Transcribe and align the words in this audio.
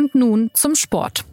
Und 0.00 0.14
nun 0.14 0.50
zum 0.54 0.76
Sport. 0.76 1.26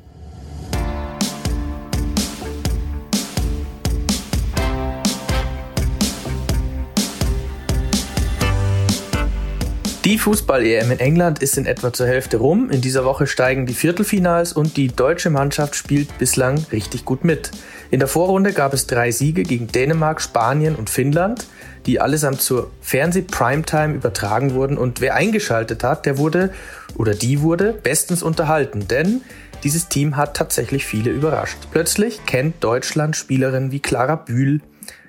Die 10.08 10.18
Fußball-EM 10.18 10.90
in 10.92 11.00
England 11.02 11.40
ist 11.40 11.58
in 11.58 11.66
etwa 11.66 11.92
zur 11.92 12.08
Hälfte 12.08 12.38
rum. 12.38 12.70
In 12.70 12.80
dieser 12.80 13.04
Woche 13.04 13.28
steigen 13.28 13.66
die 13.66 13.74
Viertelfinals 13.74 14.54
und 14.54 14.78
die 14.78 14.88
deutsche 14.88 15.30
Mannschaft 15.30 15.76
spielt 15.76 16.18
bislang 16.18 16.66
richtig 16.72 17.04
gut 17.04 17.26
mit. 17.26 17.52
In 17.92 18.00
der 18.00 18.08
Vorrunde 18.08 18.54
gab 18.54 18.74
es 18.74 18.88
drei 18.88 19.12
Siege 19.12 19.44
gegen 19.44 19.68
Dänemark, 19.68 20.22
Spanien 20.22 20.78
und 20.78 20.90
Finnland, 20.90 21.46
die 21.88 22.00
allesamt 22.00 22.40
zur 22.40 22.72
Fernseh-Primetime 22.80 23.96
übertragen 23.96 24.54
wurden. 24.54 24.78
Und 24.78 25.02
wer 25.02 25.14
eingeschaltet 25.14 25.84
hat, 25.84 26.06
der 26.06 26.18
wurde 26.18 26.54
oder 26.96 27.14
die 27.14 27.42
wurde 27.42 27.74
bestens 27.74 28.24
unterhalten, 28.24 28.88
denn 28.88 29.24
dieses 29.66 29.90
Team 29.90 30.16
hat 30.16 30.38
tatsächlich 30.38 30.86
viele 30.86 31.12
überrascht. 31.12 31.58
Plötzlich 31.74 32.26
kennt 32.26 32.64
Deutschland 32.64 33.18
Spielerinnen 33.18 33.74
wie 33.74 33.82
Clara 33.82 34.16
Bühl, 34.16 34.62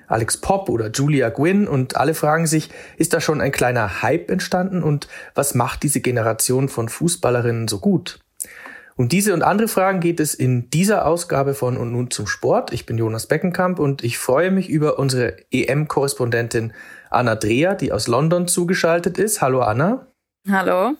Alex 0.09 0.37
Pop 0.37 0.67
oder 0.67 0.89
Julia 0.89 1.29
Gwynn 1.29 1.67
und 1.67 1.95
alle 1.95 2.13
fragen 2.13 2.47
sich, 2.47 2.69
ist 2.97 3.13
da 3.13 3.21
schon 3.21 3.39
ein 3.39 3.53
kleiner 3.53 4.01
Hype 4.01 4.29
entstanden 4.29 4.83
und 4.83 5.07
was 5.35 5.55
macht 5.55 5.83
diese 5.83 6.01
Generation 6.01 6.67
von 6.67 6.89
Fußballerinnen 6.89 7.69
so 7.69 7.79
gut? 7.79 8.19
Um 8.97 9.07
diese 9.07 9.33
und 9.33 9.43
andere 9.43 9.69
Fragen 9.69 10.01
geht 10.01 10.19
es 10.19 10.33
in 10.33 10.69
dieser 10.71 11.05
Ausgabe 11.05 11.53
von 11.53 11.77
Und 11.77 11.93
nun 11.93 12.11
zum 12.11 12.27
Sport. 12.27 12.73
Ich 12.73 12.85
bin 12.85 12.97
Jonas 12.97 13.27
Beckenkamp 13.27 13.79
und 13.79 14.03
ich 14.03 14.17
freue 14.17 14.51
mich 14.51 14.69
über 14.69 14.99
unsere 14.99 15.37
EM-Korrespondentin 15.51 16.73
Anna 17.09 17.35
Dreher, 17.35 17.75
die 17.75 17.93
aus 17.93 18.07
London 18.07 18.49
zugeschaltet 18.49 19.17
ist. 19.17 19.41
Hallo 19.41 19.61
Anna. 19.61 20.07
Hallo. 20.49 20.97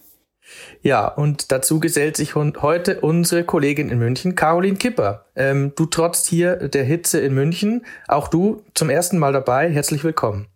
Ja, 0.81 1.07
und 1.07 1.52
dazu 1.52 1.79
gesellt 1.79 2.17
sich 2.17 2.35
heute 2.35 3.02
unsere 3.02 3.43
Kollegin 3.43 3.89
in 3.89 3.99
München, 3.99 4.35
Caroline 4.35 4.77
Kipper. 4.77 5.25
Ähm, 5.35 5.73
du 5.76 5.85
trotzt 5.85 6.27
hier 6.27 6.55
der 6.55 6.84
Hitze 6.84 7.20
in 7.20 7.34
München. 7.34 7.85
Auch 8.07 8.27
du 8.27 8.63
zum 8.73 8.90
ersten 8.90 9.17
Mal 9.17 9.34
dabei. 9.34 9.70
Herzlich 9.70 10.04
willkommen. 10.04 10.48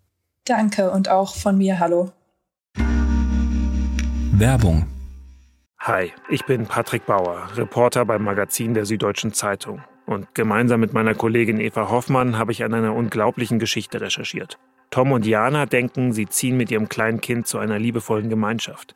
Danke 0.46 0.92
und 0.92 1.10
auch 1.10 1.36
von 1.36 1.58
mir 1.58 1.80
hallo. 1.80 2.12
Werbung. 4.36 4.88
Hi, 5.80 6.12
ich 6.30 6.46
bin 6.46 6.66
Patrick 6.66 7.06
Bauer, 7.06 7.50
Reporter 7.56 8.06
beim 8.06 8.24
Magazin 8.24 8.74
der 8.74 8.86
Süddeutschen 8.86 9.34
Zeitung. 9.34 9.84
Und 10.06 10.34
gemeinsam 10.34 10.80
mit 10.80 10.94
meiner 10.94 11.14
Kollegin 11.14 11.60
Eva 11.60 11.90
Hoffmann 11.90 12.38
habe 12.38 12.52
ich 12.52 12.64
an 12.64 12.74
einer 12.74 12.94
unglaublichen 12.96 13.60
Geschichte 13.60 14.02
recherchiert. 14.02 14.58
Tom 14.90 15.12
und 15.12 15.26
Jana 15.26 15.66
denken, 15.66 16.14
sie 16.14 16.28
ziehen 16.28 16.56
mit 16.56 16.72
ihrem 16.72 16.88
kleinen 16.88 17.20
Kind 17.20 17.48
zu 17.48 17.58
einer 17.58 17.80
liebevollen 17.80 18.30
Gemeinschaft 18.30 18.96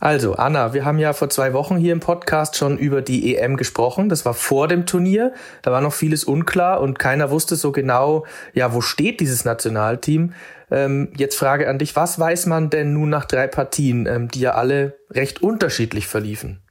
Also, 0.00 0.34
Anna, 0.34 0.72
wir 0.72 0.86
haben 0.86 0.98
ja 0.98 1.12
vor 1.12 1.28
zwei 1.28 1.52
Wochen 1.52 1.76
hier 1.76 1.92
im 1.92 2.00
Podcast 2.00 2.56
schon 2.56 2.78
über 2.78 3.02
die 3.02 3.36
EM 3.36 3.58
gesprochen. 3.58 4.08
Das 4.08 4.24
war 4.24 4.32
vor 4.32 4.66
dem 4.66 4.86
Turnier. 4.86 5.34
Da 5.60 5.72
war 5.72 5.82
noch 5.82 5.92
vieles 5.92 6.24
unklar 6.24 6.80
und 6.80 6.98
keiner 6.98 7.30
wusste 7.30 7.54
so 7.54 7.70
genau, 7.70 8.24
ja, 8.54 8.72
wo 8.72 8.80
steht 8.80 9.20
dieses 9.20 9.44
Nationalteam. 9.44 10.32
Ähm, 10.70 11.12
jetzt 11.18 11.36
Frage 11.36 11.68
an 11.68 11.78
dich, 11.78 11.96
was 11.96 12.18
weiß 12.18 12.46
man 12.46 12.70
denn 12.70 12.94
nun 12.94 13.10
nach 13.10 13.26
drei 13.26 13.46
Partien, 13.46 14.06
ähm, 14.06 14.28
die 14.28 14.40
ja 14.40 14.52
alle 14.52 14.98
recht 15.10 15.42
unterschiedlich 15.42 16.06
verliefen? 16.06 16.62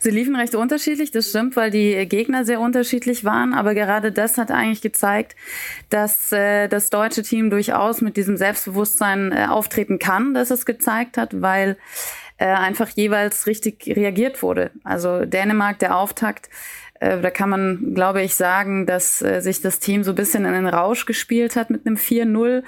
Sie 0.00 0.10
liefen 0.10 0.34
recht 0.34 0.54
unterschiedlich, 0.54 1.10
das 1.10 1.28
stimmt, 1.28 1.54
weil 1.54 1.70
die 1.70 2.06
Gegner 2.08 2.46
sehr 2.46 2.58
unterschiedlich 2.58 3.24
waren. 3.24 3.52
Aber 3.52 3.74
gerade 3.74 4.10
das 4.10 4.38
hat 4.38 4.50
eigentlich 4.50 4.80
gezeigt, 4.80 5.36
dass 5.90 6.32
äh, 6.32 6.66
das 6.68 6.90
deutsche 6.90 7.22
Team 7.22 7.50
durchaus 7.50 8.00
mit 8.00 8.16
diesem 8.16 8.38
Selbstbewusstsein 8.38 9.30
äh, 9.30 9.46
auftreten 9.48 9.98
kann, 9.98 10.32
dass 10.34 10.50
es 10.50 10.64
gezeigt 10.64 11.18
hat, 11.18 11.42
weil 11.42 11.76
äh, 12.40 12.46
einfach 12.46 12.88
jeweils 12.88 13.46
richtig 13.46 13.86
reagiert 13.86 14.42
wurde. 14.42 14.70
Also 14.82 15.26
Dänemark, 15.26 15.78
der 15.78 15.96
Auftakt, 15.96 16.48
äh, 16.98 17.20
da 17.20 17.30
kann 17.30 17.50
man, 17.50 17.94
glaube 17.94 18.22
ich, 18.22 18.34
sagen, 18.34 18.86
dass 18.86 19.20
äh, 19.20 19.40
sich 19.40 19.60
das 19.60 19.78
Team 19.78 20.04
so 20.04 20.12
ein 20.12 20.16
bisschen 20.16 20.46
in 20.46 20.54
den 20.54 20.66
Rausch 20.66 21.04
gespielt 21.04 21.54
hat 21.54 21.70
mit 21.70 21.86
einem 21.86 21.96
4-0 21.96 22.62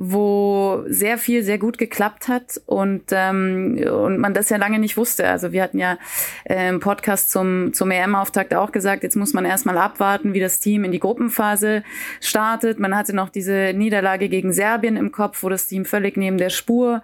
wo 0.00 0.84
sehr 0.86 1.18
viel 1.18 1.42
sehr 1.42 1.58
gut 1.58 1.76
geklappt 1.76 2.28
hat 2.28 2.60
und 2.66 3.06
ähm, 3.10 3.84
und 3.90 4.18
man 4.18 4.32
das 4.32 4.48
ja 4.48 4.56
lange 4.56 4.78
nicht 4.78 4.96
wusste. 4.96 5.28
Also 5.28 5.50
wir 5.50 5.60
hatten 5.60 5.80
ja 5.80 5.98
äh, 6.44 6.68
im 6.68 6.78
Podcast 6.78 7.32
zum 7.32 7.72
zum 7.72 7.90
EM-Auftakt 7.90 8.54
auch 8.54 8.70
gesagt, 8.70 9.02
jetzt 9.02 9.16
muss 9.16 9.32
man 9.32 9.44
erstmal 9.44 9.76
abwarten, 9.76 10.34
wie 10.34 10.40
das 10.40 10.60
Team 10.60 10.84
in 10.84 10.92
die 10.92 11.00
Gruppenphase 11.00 11.82
startet. 12.20 12.78
Man 12.78 12.94
hatte 12.94 13.12
noch 13.12 13.28
diese 13.28 13.72
Niederlage 13.74 14.28
gegen 14.28 14.52
Serbien 14.52 14.96
im 14.96 15.10
Kopf, 15.10 15.42
wo 15.42 15.48
das 15.48 15.66
Team 15.66 15.84
völlig 15.84 16.16
neben 16.16 16.38
der 16.38 16.50
Spur 16.50 17.02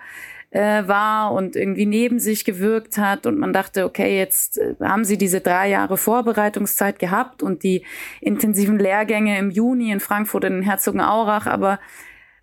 äh, 0.54 0.86
war 0.86 1.32
und 1.32 1.56
irgendwie 1.56 1.84
neben 1.84 2.20
sich 2.20 2.44
gewirkt 2.44 2.96
hat 2.96 3.26
und 3.26 3.38
man 3.38 3.52
dachte, 3.52 3.84
okay, 3.84 4.16
jetzt 4.16 4.58
äh, 4.58 4.76
haben 4.80 5.04
sie 5.04 5.18
diese 5.18 5.40
drei 5.40 5.68
Jahre 5.68 5.96
Vorbereitungszeit 5.96 7.00
gehabt 7.00 7.42
und 7.42 7.64
die 7.64 7.84
intensiven 8.20 8.78
Lehrgänge 8.78 9.36
im 9.36 9.50
Juni 9.50 9.90
in 9.90 9.98
Frankfurt 9.98 10.44
in 10.44 10.62
Herzogenaurach, 10.62 11.46
aber 11.46 11.80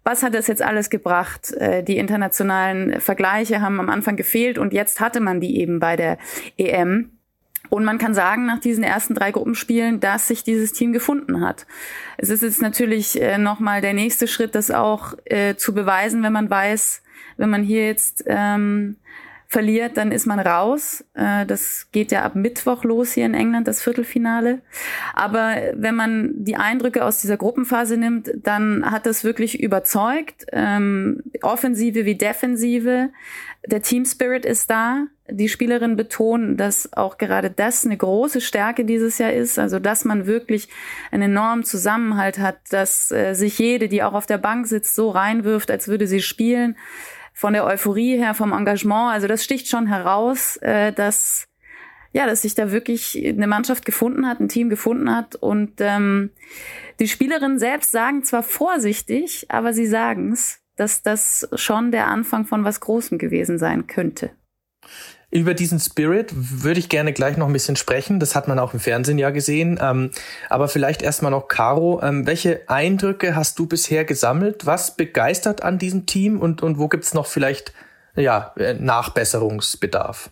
was 0.04 0.24
hat 0.24 0.34
das 0.34 0.48
jetzt 0.48 0.62
alles 0.62 0.90
gebracht? 0.90 1.54
Äh, 1.54 1.84
die 1.84 1.98
internationalen 1.98 3.00
Vergleiche 3.00 3.62
haben 3.62 3.80
am 3.80 3.90
Anfang 3.90 4.18
gefehlt 4.18 4.58
und 4.58 4.74
jetzt 4.74 5.00
hatte 5.00 5.22
man 5.22 5.40
die 5.40 5.58
eben 5.62 5.80
bei 5.80 5.96
der 5.96 6.18
EM. 6.58 7.12
Und 7.70 7.86
man 7.86 7.98
kann 7.98 8.14
sagen, 8.14 8.46
nach 8.46 8.60
diesen 8.60 8.84
ersten 8.84 9.16
drei 9.16 9.32
Gruppenspielen, 9.32 10.02
dass 10.02 10.28
sich 10.28 10.44
dieses 10.44 10.74
Team 10.74 10.92
gefunden 10.92 11.40
hat. 11.40 11.66
Es 12.18 12.30
ist 12.30 12.44
jetzt 12.44 12.62
natürlich 12.62 13.22
äh, 13.22 13.38
nochmal 13.38 13.80
der 13.80 13.94
nächste 13.94 14.28
Schritt, 14.28 14.54
das 14.54 14.70
auch 14.70 15.14
zu 15.56 15.74
beweisen, 15.74 16.24
wenn 16.24 16.34
man 16.34 16.50
weiß, 16.50 17.02
wenn 17.38 17.50
man 17.50 17.64
hier 17.64 17.86
jetzt 17.86 18.24
ähm, 18.28 18.98
verliert, 19.52 19.98
dann 19.98 20.14
ist 20.14 20.26
man 20.26 20.40
raus. 20.40 21.04
Äh, 21.14 21.46
das 21.46 21.90
geht 21.92 22.14
ja 22.14 22.22
ab 22.24 22.36
Mittwoch 22.36 22.86
los 22.86 23.12
hier 23.12 23.26
in 23.26 23.34
England, 23.34 23.68
das 23.68 23.82
Viertelfinale. 23.82 24.62
Aber 25.14 25.58
wenn 25.74 25.94
man 25.94 26.32
die 26.36 26.56
Eindrücke 26.56 27.04
aus 27.04 27.20
dieser 27.20 27.36
Gruppenphase 27.36 27.98
nimmt, 27.98 28.32
dann 28.38 28.90
hat 28.90 29.06
das 29.06 29.26
wirklich 29.26 29.62
überzeugt. 29.62 30.46
Ähm, 30.54 31.22
Offensive 31.42 32.06
wie 32.06 32.16
Defensive. 32.16 33.10
Der 33.68 33.82
Team 33.82 34.06
Spirit 34.06 34.46
ist 34.46 34.70
da. 34.70 35.08
Die 35.30 35.50
Spielerinnen 35.50 35.98
betonen, 35.98 36.56
dass 36.56 36.94
auch 36.94 37.18
gerade 37.18 37.50
das 37.52 37.86
eine 37.86 37.98
große 37.98 38.40
Stärke 38.40 38.86
dieses 38.86 39.18
Jahr 39.18 39.34
ist. 39.34 39.60
Also, 39.60 39.80
dass 39.80 40.06
man 40.06 40.28
wirklich 40.28 40.70
einen 41.12 41.24
enormen 41.24 41.66
Zusammenhalt 41.66 42.40
hat, 42.40 42.58
dass 42.70 43.12
äh, 43.12 43.34
sich 43.34 43.60
jede, 43.60 43.90
die 43.90 44.02
auch 44.02 44.14
auf 44.14 44.28
der 44.28 44.38
Bank 44.38 44.66
sitzt, 44.68 44.96
so 44.96 45.10
reinwirft, 45.10 45.70
als 45.70 45.90
würde 45.90 46.08
sie 46.08 46.22
spielen 46.22 46.78
von 47.42 47.54
der 47.54 47.66
Euphorie 47.66 48.18
her, 48.18 48.36
vom 48.36 48.54
Engagement. 48.54 49.12
Also 49.14 49.28
das 49.28 49.44
sticht 49.44 49.68
schon 49.68 49.88
heraus, 49.88 50.58
äh, 50.58 50.94
dass 50.94 51.48
ja, 52.14 52.28
dass 52.28 52.44
sich 52.44 52.54
da 52.54 52.72
wirklich 52.72 53.18
eine 53.26 53.48
Mannschaft 53.48 53.84
gefunden 53.84 54.28
hat, 54.28 54.40
ein 54.40 54.48
Team 54.48 54.70
gefunden 54.70 55.16
hat. 55.16 55.36
Und 55.36 55.80
ähm, 55.80 56.30
die 57.00 57.08
Spielerinnen 57.08 57.58
selbst 57.58 57.92
sagen 57.92 58.24
zwar 58.24 58.44
vorsichtig, 58.44 59.48
aber 59.50 59.74
sie 59.74 59.88
sagen 59.88 60.34
es, 60.34 60.60
dass 60.76 61.02
das 61.02 61.50
schon 61.56 61.92
der 61.92 62.08
Anfang 62.08 62.46
von 62.46 62.64
was 62.64 62.80
Großem 62.80 63.18
gewesen 63.18 63.58
sein 63.58 63.88
könnte. 63.88 64.30
Über 65.32 65.54
diesen 65.54 65.80
Spirit 65.80 66.34
würde 66.36 66.82
ich 66.82 66.90
gerne 66.90 67.14
gleich 67.14 67.38
noch 67.38 67.48
ein 67.48 67.54
bisschen 67.54 67.78
sprechen. 67.78 68.20
Das 68.20 68.36
hat 68.36 68.50
man 68.50 68.60
auch 68.60 68.74
im 68.74 68.82
Fernsehen 68.82 69.18
ja 69.18 69.30
gesehen. 69.30 69.80
Ähm, 69.82 70.12
aber 70.50 70.68
vielleicht 70.68 71.02
erstmal 71.02 71.32
noch, 71.32 71.48
Caro, 71.48 72.02
ähm, 72.04 72.28
welche 72.28 72.68
Eindrücke 72.68 73.34
hast 73.34 73.58
du 73.58 73.66
bisher 73.66 74.04
gesammelt? 74.04 74.66
Was 74.66 74.98
begeistert 74.98 75.64
an 75.64 75.80
diesem 75.80 76.06
Team 76.06 76.40
und, 76.40 76.62
und 76.62 76.78
wo 76.78 76.90
gibt's 76.90 77.14
noch 77.14 77.28
vielleicht 77.28 77.74
ja, 78.16 78.54
äh, 78.58 78.74
Nachbesserungsbedarf? 78.74 80.32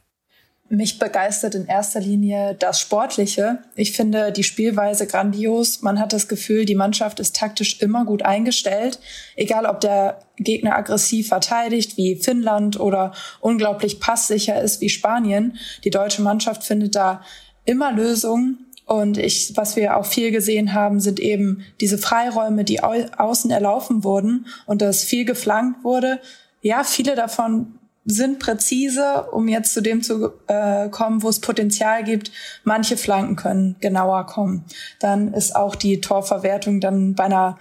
Mich 0.71 1.00
begeistert 1.00 1.56
in 1.56 1.66
erster 1.66 2.00
Linie 2.00 2.56
das 2.60 2.80
Sportliche. 2.80 3.57
Ich 3.74 3.94
finde 3.94 4.31
die 4.31 4.44
Spielweise 4.44 5.07
grandios. 5.07 5.81
Man 5.81 6.00
hat 6.00 6.13
das 6.13 6.27
Gefühl, 6.27 6.66
die 6.66 6.75
Mannschaft 6.75 7.19
ist 7.19 7.36
taktisch 7.36 7.81
immer 7.81 8.06
gut 8.06 8.21
eingestellt. 8.21 9.00
Egal, 9.36 9.66
ob 9.66 9.81
der 9.81 10.19
Gegner 10.38 10.75
aggressiv 10.75 11.30
verteidigt, 11.30 11.98
wie 11.98 12.18
Finnland 12.18 12.80
oder 12.80 13.13
unglaublich 13.42 14.00
passsicher 14.00 14.62
ist, 14.62 14.80
wie 14.80 14.89
Spanien. 14.89 15.57
Die 15.83 15.89
deutsche 15.89 16.21
Mannschaft 16.21 16.63
findet 16.63 16.95
da 16.95 17.24
immer 17.65 17.92
Lösungen. 17.92 18.68
Und 18.86 19.18
ich, 19.18 19.54
was 19.56 19.75
wir 19.75 19.98
auch 19.98 20.06
viel 20.06 20.30
gesehen 20.30 20.74
haben, 20.74 21.00
sind 21.00 21.19
eben 21.19 21.63
diese 21.81 21.98
Freiräume, 21.98 22.63
die 22.63 22.83
au 22.83 22.94
außen 23.18 23.50
erlaufen 23.50 24.04
wurden 24.04 24.45
und 24.68 24.83
dass 24.83 25.04
viel 25.04 25.25
geflankt 25.25 25.83
wurde. 25.83 26.19
Ja, 26.62 26.83
viele 26.83 27.15
davon 27.15 27.79
sind 28.10 28.40
präzise, 28.40 29.28
um 29.32 29.48
jetzt 29.48 29.74
zu 29.74 29.82
dem 29.82 30.02
zu 30.02 30.32
äh, 30.48 30.90
kommen, 30.90 31.22
wo 31.24 31.30
es 31.30 31.40
Potenzial 31.40 32.04
gibt. 32.04 32.32
Manche 32.64 32.98
Flanken 32.98 33.36
können 33.36 33.76
genauer 33.80 34.26
kommen. 34.26 34.66
Dann 35.00 35.34
ist 35.34 35.56
auch 35.56 35.76
die 35.76 36.02
Torverwertung 36.02 36.80
dann 36.80 37.14
bei 37.16 37.26
einer 37.26 37.58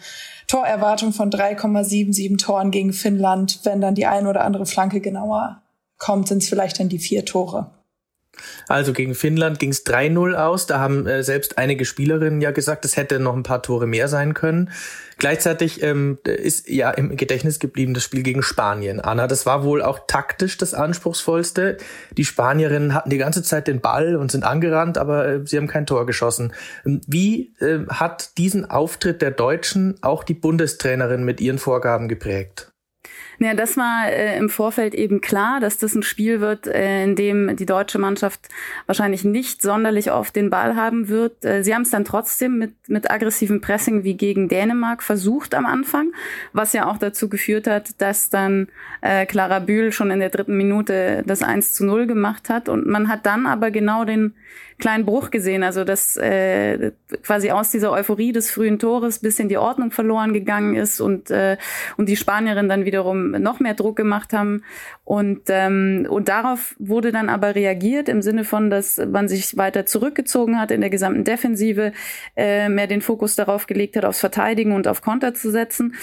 Torerwartung 0.46 1.12
von 1.12 1.30
3,77 1.30 2.38
Toren 2.38 2.70
gegen 2.70 2.92
Finnland, 2.92 3.60
wenn 3.64 3.80
dann 3.80 3.94
die 3.94 4.06
eine 4.06 4.28
oder 4.28 4.44
andere 4.44 4.64
Flanke 4.64 5.00
genauer 5.00 5.62
kommt, 5.98 6.28
sind 6.28 6.42
es 6.42 6.48
vielleicht 6.48 6.80
dann 6.80 6.88
die 6.88 6.98
vier 6.98 7.24
Tore. 7.24 7.77
Also 8.68 8.92
gegen 8.92 9.14
Finnland 9.14 9.58
ging 9.58 9.70
es 9.70 9.84
3-0 9.86 10.34
aus. 10.34 10.66
Da 10.66 10.78
haben 10.78 11.06
äh, 11.06 11.22
selbst 11.22 11.58
einige 11.58 11.84
Spielerinnen 11.84 12.40
ja 12.40 12.50
gesagt, 12.50 12.84
es 12.84 12.96
hätte 12.96 13.18
noch 13.20 13.34
ein 13.34 13.42
paar 13.42 13.62
Tore 13.62 13.86
mehr 13.86 14.08
sein 14.08 14.34
können. 14.34 14.70
Gleichzeitig 15.18 15.82
ähm, 15.82 16.18
ist 16.24 16.68
ja 16.68 16.92
im 16.92 17.16
Gedächtnis 17.16 17.58
geblieben 17.58 17.92
das 17.92 18.04
Spiel 18.04 18.22
gegen 18.22 18.42
Spanien. 18.42 19.00
Anna, 19.00 19.26
das 19.26 19.46
war 19.46 19.64
wohl 19.64 19.82
auch 19.82 20.00
taktisch 20.06 20.56
das 20.58 20.74
anspruchsvollste. 20.74 21.76
Die 22.16 22.24
Spanierinnen 22.24 22.94
hatten 22.94 23.10
die 23.10 23.18
ganze 23.18 23.42
Zeit 23.42 23.66
den 23.66 23.80
Ball 23.80 24.14
und 24.14 24.30
sind 24.30 24.44
angerannt, 24.44 24.96
aber 24.96 25.26
äh, 25.26 25.40
sie 25.44 25.56
haben 25.56 25.66
kein 25.66 25.86
Tor 25.86 26.06
geschossen. 26.06 26.52
Ähm, 26.86 27.00
wie 27.06 27.52
äh, 27.58 27.80
hat 27.88 28.38
diesen 28.38 28.70
Auftritt 28.70 29.20
der 29.20 29.32
Deutschen 29.32 29.96
auch 30.02 30.22
die 30.22 30.34
Bundestrainerin 30.34 31.24
mit 31.24 31.40
ihren 31.40 31.58
Vorgaben 31.58 32.08
geprägt? 32.08 32.67
Ja, 33.40 33.54
das 33.54 33.76
war 33.76 34.10
äh, 34.10 34.36
im 34.36 34.50
Vorfeld 34.50 34.94
eben 34.94 35.20
klar, 35.20 35.60
dass 35.60 35.78
das 35.78 35.94
ein 35.94 36.02
Spiel 36.02 36.40
wird, 36.40 36.66
äh, 36.66 37.04
in 37.04 37.14
dem 37.14 37.54
die 37.54 37.66
deutsche 37.66 37.98
Mannschaft 37.98 38.48
wahrscheinlich 38.86 39.24
nicht 39.24 39.62
sonderlich 39.62 40.10
oft 40.10 40.34
den 40.34 40.50
Ball 40.50 40.74
haben 40.74 41.08
wird. 41.08 41.44
Äh, 41.44 41.62
sie 41.62 41.72
haben 41.72 41.82
es 41.82 41.90
dann 41.90 42.04
trotzdem 42.04 42.58
mit, 42.58 42.72
mit 42.88 43.10
aggressivem 43.10 43.60
Pressing 43.60 44.02
wie 44.02 44.14
gegen 44.14 44.48
Dänemark 44.48 45.04
versucht 45.04 45.54
am 45.54 45.66
Anfang, 45.66 46.12
was 46.52 46.72
ja 46.72 46.90
auch 46.90 46.98
dazu 46.98 47.28
geführt 47.28 47.68
hat, 47.68 48.00
dass 48.00 48.28
dann 48.28 48.68
äh, 49.02 49.24
Clara 49.24 49.60
Bühl 49.60 49.92
schon 49.92 50.10
in 50.10 50.18
der 50.18 50.30
dritten 50.30 50.56
Minute 50.56 51.22
das 51.24 51.42
1 51.42 51.74
zu 51.74 51.84
0 51.84 52.08
gemacht 52.08 52.48
hat. 52.50 52.68
Und 52.68 52.86
man 52.86 53.08
hat 53.08 53.24
dann 53.24 53.46
aber 53.46 53.70
genau 53.70 54.04
den 54.04 54.34
kleinen 54.78 55.04
Bruch 55.04 55.30
gesehen, 55.30 55.62
also 55.62 55.84
dass 55.84 56.16
äh, 56.16 56.92
quasi 57.22 57.50
aus 57.50 57.70
dieser 57.70 57.90
Euphorie 57.92 58.32
des 58.32 58.50
frühen 58.50 58.78
Tores 58.78 59.18
bisschen 59.18 59.48
die 59.48 59.58
Ordnung 59.58 59.90
verloren 59.90 60.32
gegangen 60.32 60.76
ist 60.76 61.00
und, 61.00 61.30
äh, 61.30 61.56
und 61.96 62.08
die 62.08 62.16
Spanierinnen 62.16 62.68
dann 62.68 62.84
wiederum 62.84 63.27
noch 63.32 63.60
mehr 63.60 63.74
Druck 63.74 63.96
gemacht 63.96 64.32
haben. 64.32 64.64
Und, 65.04 65.42
ähm, 65.48 66.06
und 66.08 66.28
darauf 66.28 66.74
wurde 66.78 67.12
dann 67.12 67.28
aber 67.28 67.54
reagiert 67.54 68.08
im 68.08 68.22
Sinne 68.22 68.44
von, 68.44 68.70
dass 68.70 68.98
man 68.98 69.28
sich 69.28 69.56
weiter 69.56 69.86
zurückgezogen 69.86 70.60
hat 70.60 70.70
in 70.70 70.80
der 70.80 70.90
gesamten 70.90 71.24
Defensive, 71.24 71.92
äh, 72.36 72.68
mehr 72.68 72.86
den 72.86 73.00
Fokus 73.00 73.36
darauf 73.36 73.66
gelegt 73.66 73.96
hat, 73.96 74.04
aufs 74.04 74.20
Verteidigen 74.20 74.72
und 74.72 74.88
auf 74.88 75.02
Konter 75.02 75.34
zu 75.34 75.50
setzen. 75.50 75.94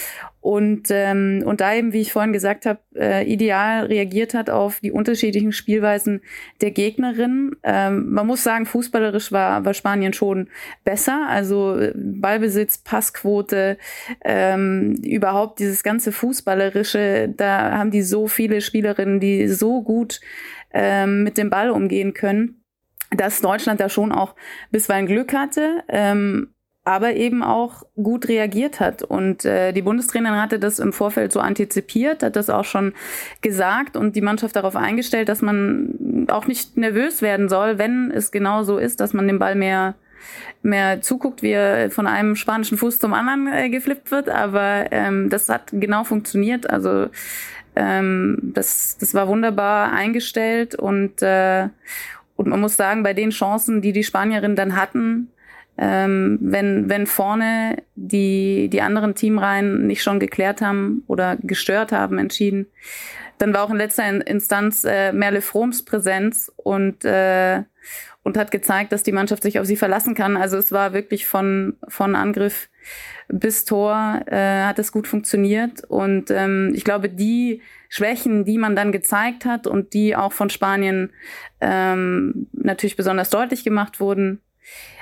Und, 0.46 0.92
ähm, 0.92 1.42
und 1.44 1.60
da 1.60 1.74
eben, 1.74 1.92
wie 1.92 2.00
ich 2.00 2.12
vorhin 2.12 2.32
gesagt 2.32 2.66
habe, 2.66 2.78
äh, 2.94 3.24
ideal 3.24 3.86
reagiert 3.86 4.32
hat 4.32 4.48
auf 4.48 4.78
die 4.78 4.92
unterschiedlichen 4.92 5.50
Spielweisen 5.50 6.20
der 6.60 6.70
Gegnerin. 6.70 7.56
Ähm, 7.64 8.12
man 8.12 8.28
muss 8.28 8.44
sagen, 8.44 8.64
fußballerisch 8.64 9.32
war, 9.32 9.64
war 9.64 9.74
Spanien 9.74 10.12
schon 10.12 10.48
besser. 10.84 11.26
Also 11.28 11.76
äh, 11.76 11.92
Ballbesitz, 11.96 12.78
Passquote, 12.78 13.76
ähm, 14.24 14.94
überhaupt 15.02 15.58
dieses 15.58 15.82
ganze 15.82 16.12
Fußballerische, 16.12 17.28
da 17.36 17.76
haben 17.76 17.90
die 17.90 18.02
so 18.02 18.28
viele 18.28 18.60
Spielerinnen, 18.60 19.18
die 19.18 19.48
so 19.48 19.82
gut 19.82 20.20
ähm, 20.72 21.24
mit 21.24 21.38
dem 21.38 21.50
Ball 21.50 21.70
umgehen 21.70 22.14
können 22.14 22.62
dass 23.10 23.40
Deutschland 23.40 23.78
da 23.78 23.88
schon 23.88 24.10
auch 24.10 24.34
bisweilen 24.72 25.06
Glück 25.06 25.32
hatte. 25.32 25.84
Ähm, 25.88 26.55
aber 26.86 27.14
eben 27.14 27.42
auch 27.42 27.82
gut 27.96 28.28
reagiert 28.28 28.78
hat. 28.78 29.02
Und 29.02 29.44
äh, 29.44 29.72
die 29.72 29.82
Bundestrainerin 29.82 30.40
hatte 30.40 30.60
das 30.60 30.78
im 30.78 30.92
Vorfeld 30.92 31.32
so 31.32 31.40
antizipiert, 31.40 32.22
hat 32.22 32.36
das 32.36 32.48
auch 32.48 32.64
schon 32.64 32.94
gesagt 33.42 33.96
und 33.96 34.14
die 34.14 34.20
Mannschaft 34.20 34.54
darauf 34.54 34.76
eingestellt, 34.76 35.28
dass 35.28 35.42
man 35.42 36.28
auch 36.30 36.46
nicht 36.46 36.76
nervös 36.76 37.22
werden 37.22 37.48
soll, 37.48 37.78
wenn 37.78 38.12
es 38.12 38.30
genau 38.30 38.62
so 38.62 38.78
ist, 38.78 39.00
dass 39.00 39.12
man 39.12 39.26
den 39.26 39.40
Ball 39.40 39.56
mehr 39.56 39.94
mehr 40.62 41.00
zuguckt, 41.02 41.42
wie 41.42 41.52
er 41.52 41.90
von 41.90 42.06
einem 42.06 42.36
spanischen 42.36 42.78
Fuß 42.78 42.98
zum 42.98 43.14
anderen 43.14 43.52
äh, 43.52 43.68
geflippt 43.68 44.10
wird. 44.12 44.28
Aber 44.28 44.86
ähm, 44.92 45.28
das 45.28 45.48
hat 45.48 45.70
genau 45.72 46.04
funktioniert. 46.04 46.70
Also 46.70 47.08
ähm, 47.74 48.38
das, 48.42 48.96
das 48.98 49.12
war 49.12 49.26
wunderbar 49.26 49.92
eingestellt 49.92 50.76
und, 50.76 51.20
äh, 51.20 51.68
und 52.36 52.48
man 52.48 52.60
muss 52.60 52.76
sagen, 52.76 53.02
bei 53.02 53.12
den 53.12 53.30
Chancen, 53.30 53.82
die 53.82 53.92
die 53.92 54.04
Spanierinnen 54.04 54.56
dann 54.56 54.76
hatten, 54.76 55.30
ähm, 55.78 56.38
wenn, 56.40 56.88
wenn 56.88 57.06
vorne 57.06 57.82
die, 57.94 58.68
die 58.68 58.80
anderen 58.80 59.14
Teamreihen 59.14 59.86
nicht 59.86 60.02
schon 60.02 60.20
geklärt 60.20 60.60
haben 60.60 61.04
oder 61.06 61.36
gestört 61.42 61.92
haben, 61.92 62.18
entschieden, 62.18 62.66
dann 63.38 63.52
war 63.52 63.64
auch 63.64 63.70
in 63.70 63.76
letzter 63.76 64.26
Instanz 64.26 64.84
äh, 64.84 65.12
Merle 65.12 65.42
Froms 65.42 65.84
Präsenz 65.84 66.50
und, 66.56 67.04
äh, 67.04 67.62
und 68.22 68.38
hat 68.38 68.50
gezeigt, 68.50 68.92
dass 68.92 69.02
die 69.02 69.12
Mannschaft 69.12 69.42
sich 69.42 69.60
auf 69.60 69.66
sie 69.66 69.76
verlassen 69.76 70.14
kann. 70.14 70.36
Also 70.36 70.56
es 70.56 70.72
war 70.72 70.94
wirklich 70.94 71.26
von, 71.26 71.76
von 71.88 72.16
Angriff 72.16 72.68
bis 73.28 73.64
Tor 73.64 74.22
äh, 74.26 74.62
hat 74.64 74.78
es 74.78 74.92
gut 74.92 75.06
funktioniert. 75.06 75.84
Und 75.84 76.30
ähm, 76.30 76.72
ich 76.74 76.84
glaube, 76.84 77.08
die 77.08 77.60
Schwächen, 77.88 78.44
die 78.44 78.58
man 78.58 78.76
dann 78.76 78.92
gezeigt 78.92 79.44
hat 79.44 79.66
und 79.66 79.94
die 79.94 80.16
auch 80.16 80.32
von 80.32 80.50
Spanien 80.50 81.10
ähm, 81.60 82.48
natürlich 82.52 82.96
besonders 82.96 83.30
deutlich 83.30 83.64
gemacht 83.64 84.00
wurden, 84.00 84.40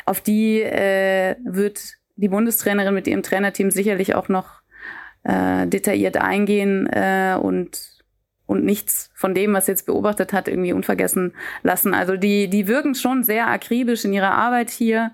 auf 0.04 0.20
die 0.20 0.60
äh, 0.60 1.36
wird 1.44 1.80
die 2.16 2.28
Bundestrainerin 2.28 2.94
mit 2.94 3.06
ihrem 3.06 3.22
Trainerteam 3.22 3.70
sicherlich 3.70 4.14
auch 4.14 4.28
noch 4.28 4.62
äh, 5.24 5.66
detailliert 5.66 6.16
eingehen 6.16 6.86
äh, 6.86 7.36
und 7.40 7.94
und 8.46 8.64
nichts 8.64 9.10
von 9.14 9.34
dem, 9.34 9.54
was 9.54 9.66
jetzt 9.66 9.86
beobachtet 9.86 10.32
hat, 10.32 10.48
irgendwie 10.48 10.72
unvergessen 10.72 11.34
lassen. 11.62 11.94
Also 11.94 12.16
die, 12.16 12.48
die 12.48 12.68
wirken 12.68 12.94
schon 12.94 13.24
sehr 13.24 13.48
akribisch 13.48 14.04
in 14.04 14.12
ihrer 14.12 14.32
Arbeit 14.32 14.70
hier. 14.70 15.12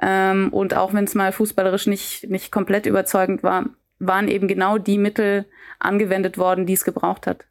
Ähm, 0.00 0.48
und 0.52 0.74
auch 0.74 0.94
wenn 0.94 1.04
es 1.04 1.14
mal 1.14 1.32
fußballerisch 1.32 1.86
nicht, 1.86 2.30
nicht 2.30 2.50
komplett 2.50 2.86
überzeugend 2.86 3.42
war, 3.42 3.66
waren 3.98 4.26
eben 4.26 4.48
genau 4.48 4.78
die 4.78 4.98
Mittel 4.98 5.44
angewendet 5.78 6.38
worden, 6.38 6.66
die 6.66 6.72
es 6.72 6.84
gebraucht 6.84 7.26
hat. 7.26 7.44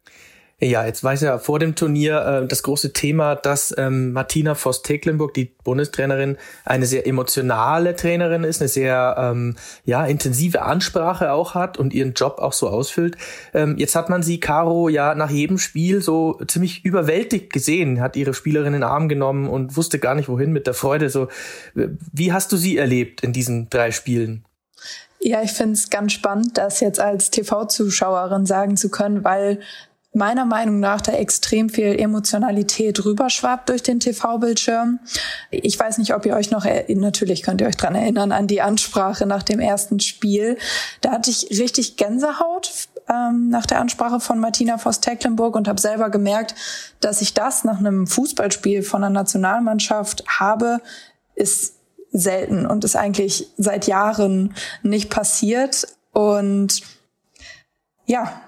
Ja, 0.64 0.86
jetzt 0.86 1.02
weiß 1.02 1.22
ja 1.22 1.38
vor 1.38 1.58
dem 1.58 1.74
Turnier 1.74 2.42
äh, 2.44 2.46
das 2.46 2.62
große 2.62 2.92
Thema, 2.92 3.34
dass 3.34 3.74
ähm, 3.76 4.12
Martina 4.12 4.54
Voss-Tecklenburg, 4.54 5.34
die 5.34 5.46
Bundestrainerin, 5.64 6.36
eine 6.64 6.86
sehr 6.86 7.04
emotionale 7.04 7.96
Trainerin 7.96 8.44
ist, 8.44 8.60
eine 8.60 8.68
sehr 8.68 9.16
ähm, 9.18 9.56
ja 9.84 10.06
intensive 10.06 10.62
Ansprache 10.62 11.32
auch 11.32 11.56
hat 11.56 11.78
und 11.78 11.92
ihren 11.92 12.12
Job 12.12 12.38
auch 12.38 12.52
so 12.52 12.68
ausfüllt. 12.68 13.16
Ähm, 13.52 13.76
jetzt 13.76 13.96
hat 13.96 14.08
man 14.08 14.22
sie, 14.22 14.38
Caro, 14.38 14.88
ja 14.88 15.16
nach 15.16 15.30
jedem 15.30 15.58
Spiel 15.58 16.00
so 16.00 16.38
ziemlich 16.46 16.84
überwältigt 16.84 17.52
gesehen, 17.52 18.00
hat 18.00 18.14
ihre 18.14 18.32
Spielerin 18.32 18.68
in 18.68 18.82
den 18.82 18.84
Arm 18.84 19.08
genommen 19.08 19.48
und 19.48 19.76
wusste 19.76 19.98
gar 19.98 20.14
nicht 20.14 20.28
wohin 20.28 20.52
mit 20.52 20.68
der 20.68 20.74
Freude. 20.74 21.10
So, 21.10 21.26
wie 21.74 22.32
hast 22.32 22.52
du 22.52 22.56
sie 22.56 22.76
erlebt 22.76 23.24
in 23.24 23.32
diesen 23.32 23.68
drei 23.68 23.90
Spielen? 23.90 24.44
Ja, 25.18 25.42
ich 25.42 25.52
finde 25.52 25.74
es 25.74 25.90
ganz 25.90 26.12
spannend, 26.12 26.56
das 26.58 26.78
jetzt 26.78 27.00
als 27.00 27.30
TV-Zuschauerin 27.30 28.46
sagen 28.46 28.76
zu 28.76 28.90
können, 28.90 29.24
weil 29.24 29.60
meiner 30.14 30.44
Meinung 30.44 30.78
nach 30.78 31.00
da 31.00 31.12
extrem 31.12 31.70
viel 31.70 31.98
Emotionalität 31.98 33.04
rüberschwappt 33.04 33.70
durch 33.70 33.82
den 33.82 33.98
TV-Bildschirm. 33.98 35.00
Ich 35.50 35.78
weiß 35.78 35.98
nicht, 35.98 36.14
ob 36.14 36.26
ihr 36.26 36.34
euch 36.34 36.50
noch 36.50 36.66
natürlich 36.88 37.42
könnt 37.42 37.60
ihr 37.62 37.66
euch 37.66 37.76
dran 37.76 37.94
erinnern 37.94 38.30
an 38.30 38.46
die 38.46 38.60
Ansprache 38.60 39.26
nach 39.26 39.42
dem 39.42 39.58
ersten 39.58 40.00
Spiel. 40.00 40.58
Da 41.00 41.12
hatte 41.12 41.30
ich 41.30 41.48
richtig 41.58 41.96
Gänsehaut 41.96 42.88
ähm, 43.08 43.48
nach 43.48 43.64
der 43.66 43.80
Ansprache 43.80 44.20
von 44.20 44.38
Martina 44.38 44.76
Voss-Tecklenburg 44.76 45.56
und 45.56 45.66
habe 45.66 45.80
selber 45.80 46.10
gemerkt, 46.10 46.54
dass 47.00 47.22
ich 47.22 47.32
das 47.32 47.64
nach 47.64 47.78
einem 47.78 48.06
Fußballspiel 48.06 48.82
von 48.82 49.02
einer 49.02 49.12
Nationalmannschaft 49.12 50.24
habe, 50.28 50.80
ist 51.34 51.76
selten 52.12 52.66
und 52.66 52.84
ist 52.84 52.96
eigentlich 52.96 53.48
seit 53.56 53.86
Jahren 53.86 54.54
nicht 54.82 55.08
passiert. 55.08 55.86
Und 56.12 56.82
ja, 58.04 58.42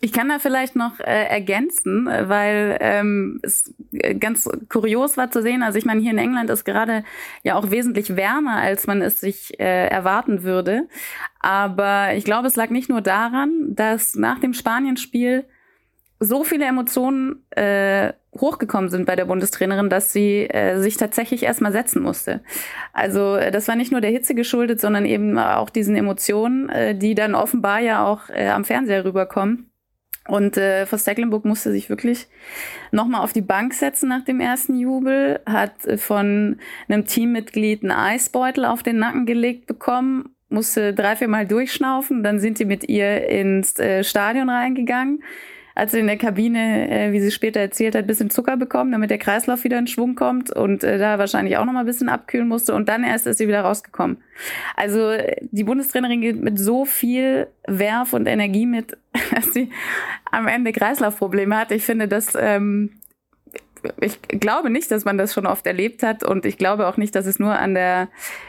ich 0.00 0.12
kann 0.12 0.28
da 0.28 0.38
vielleicht 0.38 0.76
noch 0.76 1.00
äh, 1.00 1.24
ergänzen, 1.24 2.06
weil 2.06 2.78
ähm, 2.80 3.40
es 3.42 3.74
ganz 4.20 4.48
kurios 4.68 5.16
war 5.16 5.30
zu 5.30 5.42
sehen. 5.42 5.62
Also 5.62 5.78
ich 5.78 5.84
meine, 5.84 6.00
hier 6.00 6.12
in 6.12 6.18
England 6.18 6.50
ist 6.50 6.64
gerade 6.64 7.02
ja 7.42 7.56
auch 7.56 7.70
wesentlich 7.70 8.14
wärmer, 8.16 8.58
als 8.58 8.86
man 8.86 9.02
es 9.02 9.20
sich 9.20 9.58
äh, 9.58 9.88
erwarten 9.88 10.44
würde. 10.44 10.88
Aber 11.40 12.14
ich 12.14 12.24
glaube, 12.24 12.46
es 12.46 12.56
lag 12.56 12.70
nicht 12.70 12.88
nur 12.88 13.00
daran, 13.00 13.74
dass 13.74 14.14
nach 14.14 14.38
dem 14.38 14.54
Spanienspiel 14.54 15.44
so 16.20 16.44
viele 16.44 16.66
Emotionen 16.66 17.44
äh, 17.50 18.12
hochgekommen 18.36 18.90
sind 18.90 19.06
bei 19.06 19.16
der 19.16 19.24
Bundestrainerin, 19.24 19.88
dass 19.88 20.12
sie 20.12 20.48
äh, 20.48 20.78
sich 20.80 20.96
tatsächlich 20.96 21.42
erstmal 21.44 21.72
setzen 21.72 22.02
musste. 22.02 22.42
Also 22.92 23.36
äh, 23.36 23.50
das 23.50 23.68
war 23.68 23.76
nicht 23.76 23.92
nur 23.92 24.00
der 24.00 24.10
Hitze 24.10 24.34
geschuldet, 24.34 24.80
sondern 24.80 25.04
eben 25.06 25.38
auch 25.38 25.70
diesen 25.70 25.96
Emotionen, 25.96 26.68
äh, 26.68 26.94
die 26.96 27.14
dann 27.14 27.34
offenbar 27.34 27.80
ja 27.80 28.04
auch 28.04 28.28
äh, 28.30 28.48
am 28.48 28.64
Fernseher 28.64 29.04
rüberkommen. 29.04 29.70
Und 30.28 30.58
äh, 30.58 30.84
Tecklenburg 30.84 31.46
musste 31.46 31.72
sich 31.72 31.88
wirklich 31.88 32.26
nochmal 32.92 33.22
auf 33.22 33.32
die 33.32 33.40
Bank 33.40 33.72
setzen 33.72 34.10
nach 34.10 34.24
dem 34.24 34.40
ersten 34.40 34.78
Jubel, 34.78 35.40
hat 35.46 35.86
äh, 35.86 35.96
von 35.96 36.58
einem 36.86 37.06
Teammitglied 37.06 37.82
einen 37.82 37.92
Eisbeutel 37.92 38.66
auf 38.66 38.82
den 38.82 38.98
Nacken 38.98 39.24
gelegt 39.24 39.66
bekommen, 39.66 40.34
musste 40.50 40.92
drei, 40.92 41.16
vier 41.16 41.28
Mal 41.28 41.46
durchschnaufen, 41.46 42.22
dann 42.22 42.40
sind 42.40 42.58
die 42.58 42.66
mit 42.66 42.86
ihr 42.88 43.26
ins 43.26 43.78
äh, 43.78 44.04
Stadion 44.04 44.50
reingegangen. 44.50 45.22
Hat 45.78 45.90
sie 45.90 46.00
in 46.00 46.08
der 46.08 46.16
Kabine, 46.16 46.90
äh, 46.90 47.12
wie 47.12 47.20
sie 47.20 47.30
später 47.30 47.60
erzählt 47.60 47.94
hat, 47.94 48.06
bisschen 48.08 48.30
Zucker 48.30 48.56
bekommen, 48.56 48.90
damit 48.90 49.10
der 49.10 49.18
Kreislauf 49.18 49.62
wieder 49.62 49.78
in 49.78 49.86
Schwung 49.86 50.16
kommt 50.16 50.50
und 50.50 50.82
äh, 50.82 50.98
da 50.98 51.18
wahrscheinlich 51.18 51.56
auch 51.56 51.64
noch 51.64 51.72
mal 51.72 51.80
ein 51.80 51.86
bisschen 51.86 52.08
abkühlen 52.08 52.48
musste 52.48 52.74
und 52.74 52.88
dann 52.88 53.04
erst 53.04 53.28
ist 53.28 53.38
sie 53.38 53.46
wieder 53.46 53.60
rausgekommen. 53.60 54.18
Also 54.76 55.12
die 55.40 55.62
Bundestrainerin 55.64 56.20
geht 56.20 56.42
mit 56.42 56.58
so 56.58 56.84
viel 56.84 57.46
Werf 57.66 58.12
und 58.12 58.26
Energie 58.26 58.66
mit, 58.66 58.98
dass 59.34 59.52
sie 59.52 59.70
am 60.32 60.48
Ende 60.48 60.72
Kreislaufprobleme 60.72 61.56
hat. 61.56 61.70
Ich 61.70 61.84
finde, 61.84 62.08
das 62.08 62.32
ähm, 62.38 62.90
ich 64.00 64.20
glaube 64.22 64.70
nicht, 64.70 64.90
dass 64.90 65.04
man 65.04 65.18
das 65.18 65.32
schon 65.32 65.46
oft 65.46 65.64
erlebt 65.64 66.02
hat 66.02 66.24
und 66.24 66.44
ich 66.44 66.58
glaube 66.58 66.88
auch 66.88 66.96
nicht, 66.96 67.14
dass 67.14 67.26
es 67.26 67.38
nur 67.38 67.56
an 67.56 67.74
der 67.74 68.08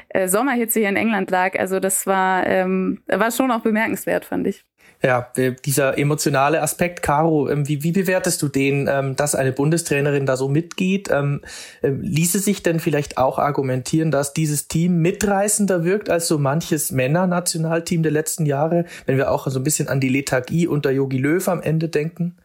äh, 0.10 0.28
Sommerhitze 0.28 0.80
hier 0.80 0.90
in 0.90 0.96
England 0.96 1.30
lag. 1.30 1.60
Also 1.60 1.80
das 1.80 2.08
war, 2.08 2.48
ähm, 2.48 3.04
war 3.06 3.30
schon 3.30 3.52
auch 3.52 3.62
bemerkenswert, 3.62 4.26
fand 4.26 4.48
ich. 4.48 4.66
Ja, 5.02 5.32
dieser 5.66 5.98
emotionale 5.98 6.62
Aspekt, 6.62 7.02
Caro, 7.02 7.50
ähm, 7.50 7.66
wie, 7.70 7.84
wie 7.84 7.94
bewertest 7.94 8.42
du 8.42 8.50
den, 8.50 8.90
ähm, 8.92 9.16
dass 9.16 9.34
eine 9.34 9.54
Bundestrainerin 9.54 10.26
da 10.26 10.36
so 10.36 10.50
mitgeht? 10.50 11.10
Ähm, 11.10 11.40
ließe 11.82 12.40
sich 12.40 12.64
denn 12.64 12.82
vielleicht 12.82 13.18
auch 13.18 13.40
argumentieren, 13.40 14.12
dass 14.12 14.34
dieses 14.34 14.68
Team 14.68 14.98
mitreißender 15.02 15.86
wirkt 15.86 16.10
als 16.10 16.28
so 16.28 16.38
manches 16.38 16.92
Männernationalteam 16.92 18.04
der 18.04 18.12
letzten 18.12 18.46
Jahre, 18.46 18.84
wenn 19.06 19.16
wir 19.16 19.32
auch 19.32 19.48
so 19.48 19.60
ein 19.62 19.64
bisschen 19.64 19.88
an 19.88 20.02
die 20.02 20.10
Lethargie 20.10 20.68
unter 20.68 20.92
Yogi 20.92 21.18
Löw 21.18 21.48
am 21.48 21.62
Ende 21.62 21.88
denken? 21.88 22.36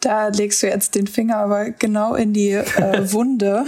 Da 0.00 0.28
legst 0.28 0.62
du 0.62 0.68
jetzt 0.68 0.94
den 0.94 1.08
Finger 1.08 1.38
aber 1.38 1.70
genau 1.70 2.14
in 2.14 2.32
die 2.32 2.52
äh, 2.52 2.64
Wunde. 3.12 3.64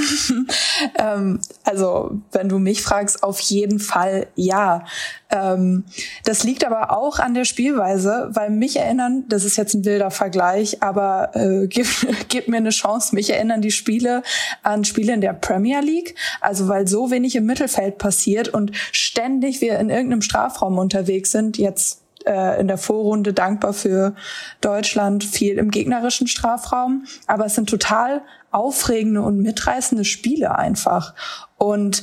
ähm, 0.99 1.41
also, 1.65 2.21
wenn 2.31 2.49
du 2.49 2.61
mich 2.61 2.83
fragst, 2.83 3.25
auf 3.25 3.41
jeden 3.41 3.81
Fall 3.81 4.29
ja. 4.37 4.85
Ähm, 5.31 5.85
das 6.25 6.45
liegt 6.45 6.65
aber 6.65 6.97
auch 6.97 7.19
an 7.19 7.35
der 7.35 7.45
Spielweise, 7.45 8.31
weil 8.33 8.51
mich 8.51 8.77
erinnern, 8.77 9.25
das 9.29 9.45
ist 9.45 9.57
jetzt 9.57 9.75
ein 9.75 9.85
wilder 9.85 10.13
Vergleich, 10.13 10.83
aber 10.83 11.35
äh, 11.35 11.67
gib, 11.67 11.89
gib 12.29 12.47
mir 12.47 12.59
eine 12.59 12.71
Chance, 12.71 13.15
mich 13.15 13.31
erinnern 13.31 13.61
die 13.61 13.73
Spiele 13.73 14.23
an 14.63 14.85
Spiele 14.85 15.13
in 15.15 15.21
der 15.21 15.33
Premier 15.33 15.81
League. 15.81 16.15
Also, 16.41 16.69
weil 16.69 16.87
so 16.87 17.11
wenig 17.11 17.35
im 17.35 17.47
Mittelfeld 17.47 17.99
passiert 17.99 18.49
und 18.49 18.71
ständig 18.93 19.61
wir 19.61 19.81
in 19.81 19.91
irgendeinem 19.91 20.23
Strafraum 20.23 20.79
unterwegs 20.79 21.33
sind. 21.33 21.59
Jetzt 21.59 22.00
äh, 22.27 22.61
in 22.61 22.69
der 22.69 22.79
Vorrunde 22.79 23.33
dankbar 23.33 23.73
für 23.73 24.15
Deutschland, 24.61 25.25
viel 25.25 25.59
im 25.59 25.71
gegnerischen 25.71 26.27
Strafraum. 26.27 27.07
Aber 27.27 27.47
es 27.47 27.55
sind 27.55 27.69
total 27.69 28.23
aufregende 28.51 29.23
und 29.23 29.39
mitreißende 29.39 30.05
Spiele 30.05 30.57
einfach. 30.57 31.15
Und 31.57 32.03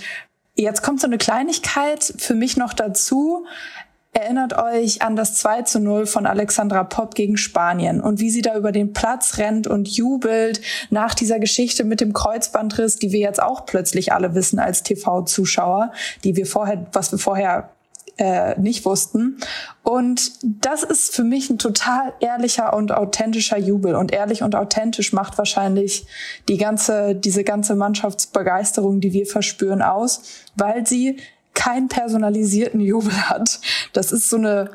jetzt 0.55 0.83
kommt 0.83 1.01
so 1.01 1.07
eine 1.07 1.17
Kleinigkeit 1.17 2.13
für 2.17 2.35
mich 2.35 2.57
noch 2.57 2.73
dazu. 2.73 3.45
Erinnert 4.13 4.57
euch 4.57 5.03
an 5.03 5.15
das 5.15 5.35
2 5.35 5.61
zu 5.63 5.79
0 5.79 6.07
von 6.07 6.25
Alexandra 6.25 6.83
Popp 6.83 7.13
gegen 7.13 7.37
Spanien 7.37 8.01
und 8.01 8.19
wie 8.19 8.31
sie 8.31 8.41
da 8.41 8.55
über 8.57 8.71
den 8.71 8.91
Platz 8.91 9.37
rennt 9.37 9.67
und 9.67 9.87
jubelt 9.87 10.59
nach 10.89 11.13
dieser 11.13 11.37
Geschichte 11.37 11.83
mit 11.83 12.01
dem 12.01 12.13
Kreuzbandriss, 12.13 12.95
die 12.95 13.11
wir 13.11 13.19
jetzt 13.19 13.41
auch 13.41 13.67
plötzlich 13.67 14.13
alle 14.13 14.33
wissen 14.33 14.57
als 14.57 14.81
TV-Zuschauer, 14.81 15.91
die 16.23 16.35
wir 16.35 16.47
vorher, 16.47 16.87
was 16.93 17.11
wir 17.11 17.19
vorher 17.19 17.69
äh, 18.17 18.59
nicht 18.59 18.85
wussten. 18.85 19.37
Und 19.83 20.31
das 20.43 20.83
ist 20.83 21.15
für 21.15 21.23
mich 21.23 21.49
ein 21.49 21.59
total 21.59 22.13
ehrlicher 22.19 22.75
und 22.75 22.91
authentischer 22.91 23.57
Jubel. 23.57 23.95
Und 23.95 24.11
ehrlich 24.11 24.43
und 24.43 24.55
authentisch 24.55 25.13
macht 25.13 25.37
wahrscheinlich 25.37 26.07
die 26.47 26.57
ganze, 26.57 27.15
diese 27.15 27.43
ganze 27.43 27.75
Mannschaftsbegeisterung, 27.75 28.99
die 28.99 29.13
wir 29.13 29.25
verspüren, 29.25 29.81
aus, 29.81 30.21
weil 30.55 30.85
sie 30.85 31.17
keinen 31.53 31.87
personalisierten 31.87 32.79
Jubel 32.81 33.29
hat. 33.29 33.59
Das 33.93 34.11
ist 34.11 34.29
so 34.29 34.37
eine 34.37 34.69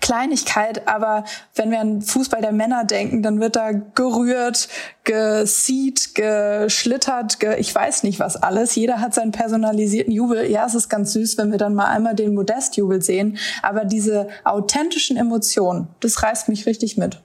Kleinigkeit, 0.00 0.86
aber 0.88 1.24
wenn 1.54 1.70
wir 1.70 1.80
an 1.80 2.02
Fußball 2.02 2.40
der 2.40 2.52
Männer 2.52 2.84
denken, 2.84 3.22
dann 3.22 3.40
wird 3.40 3.56
da 3.56 3.72
gerührt, 3.72 4.68
gesieht, 5.04 6.14
geschlittert, 6.14 7.40
ge 7.40 7.56
ich 7.58 7.74
weiß 7.74 8.02
nicht 8.02 8.20
was 8.20 8.36
alles. 8.36 8.74
Jeder 8.74 9.00
hat 9.00 9.14
seinen 9.14 9.32
personalisierten 9.32 10.12
Jubel. 10.12 10.50
Ja, 10.50 10.66
es 10.66 10.74
ist 10.74 10.88
ganz 10.88 11.12
süß, 11.12 11.38
wenn 11.38 11.50
wir 11.50 11.58
dann 11.58 11.74
mal 11.74 11.86
einmal 11.86 12.14
den 12.14 12.34
Modestjubel 12.34 13.02
sehen, 13.02 13.38
aber 13.62 13.84
diese 13.84 14.28
authentischen 14.44 15.16
Emotionen, 15.16 15.88
das 16.00 16.22
reißt 16.22 16.48
mich 16.48 16.66
richtig 16.66 16.96
mit. 16.96 17.20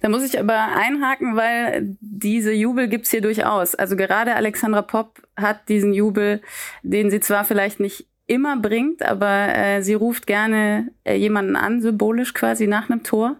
Da 0.00 0.08
muss 0.08 0.22
ich 0.22 0.38
aber 0.38 0.76
einhaken, 0.76 1.36
weil 1.36 1.96
diese 2.00 2.52
Jubel 2.52 2.88
gibt's 2.88 3.10
hier 3.10 3.22
durchaus. 3.22 3.74
Also 3.74 3.96
gerade 3.96 4.34
Alexandra 4.34 4.82
Popp 4.82 5.22
hat 5.36 5.68
diesen 5.68 5.94
Jubel, 5.94 6.42
den 6.82 7.10
sie 7.10 7.20
zwar 7.20 7.44
vielleicht 7.44 7.80
nicht 7.80 8.06
immer 8.26 8.56
bringt, 8.56 9.02
aber 9.02 9.54
äh, 9.54 9.82
sie 9.82 9.94
ruft 9.94 10.26
gerne 10.26 10.88
äh, 11.04 11.14
jemanden 11.14 11.56
an, 11.56 11.80
symbolisch 11.82 12.34
quasi 12.34 12.66
nach 12.66 12.88
einem 12.88 13.02
Tor. 13.02 13.36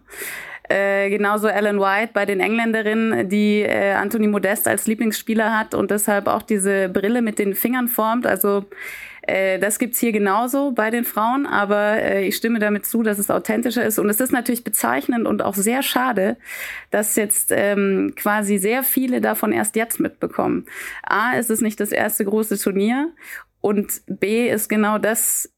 Äh, 0.68 1.10
genauso 1.10 1.48
Ellen 1.48 1.78
White 1.78 2.12
bei 2.14 2.24
den 2.24 2.40
Engländerinnen, 2.40 3.28
die 3.28 3.60
äh, 3.60 3.92
Anthony 3.92 4.28
Modest 4.28 4.66
als 4.66 4.86
Lieblingsspieler 4.86 5.56
hat 5.56 5.74
und 5.74 5.90
deshalb 5.90 6.26
auch 6.26 6.42
diese 6.42 6.88
Brille 6.88 7.20
mit 7.20 7.38
den 7.38 7.54
Fingern 7.54 7.86
formt. 7.86 8.26
Also 8.26 8.64
äh, 9.26 9.58
das 9.58 9.78
gibt's 9.78 9.98
hier 10.00 10.12
genauso 10.12 10.72
bei 10.72 10.90
den 10.90 11.04
Frauen, 11.04 11.46
aber 11.46 11.98
äh, 12.00 12.26
ich 12.26 12.36
stimme 12.36 12.60
damit 12.60 12.86
zu, 12.86 13.02
dass 13.02 13.18
es 13.18 13.30
authentischer 13.30 13.84
ist. 13.84 13.98
Und 13.98 14.08
es 14.08 14.20
ist 14.20 14.32
natürlich 14.32 14.64
bezeichnend 14.64 15.26
und 15.26 15.42
auch 15.42 15.54
sehr 15.54 15.82
schade, 15.82 16.36
dass 16.90 17.16
jetzt 17.16 17.50
ähm, 17.50 18.14
quasi 18.16 18.56
sehr 18.58 18.82
viele 18.82 19.20
davon 19.20 19.52
erst 19.52 19.76
jetzt 19.76 20.00
mitbekommen. 20.00 20.66
A, 21.02 21.32
ist 21.32 21.50
es 21.50 21.60
nicht 21.60 21.78
das 21.78 21.92
erste 21.92 22.24
große 22.24 22.58
Turnier 22.58 23.10
und 23.64 24.02
B 24.06 24.50
ist 24.50 24.68
genau 24.68 24.98
das, 24.98 25.50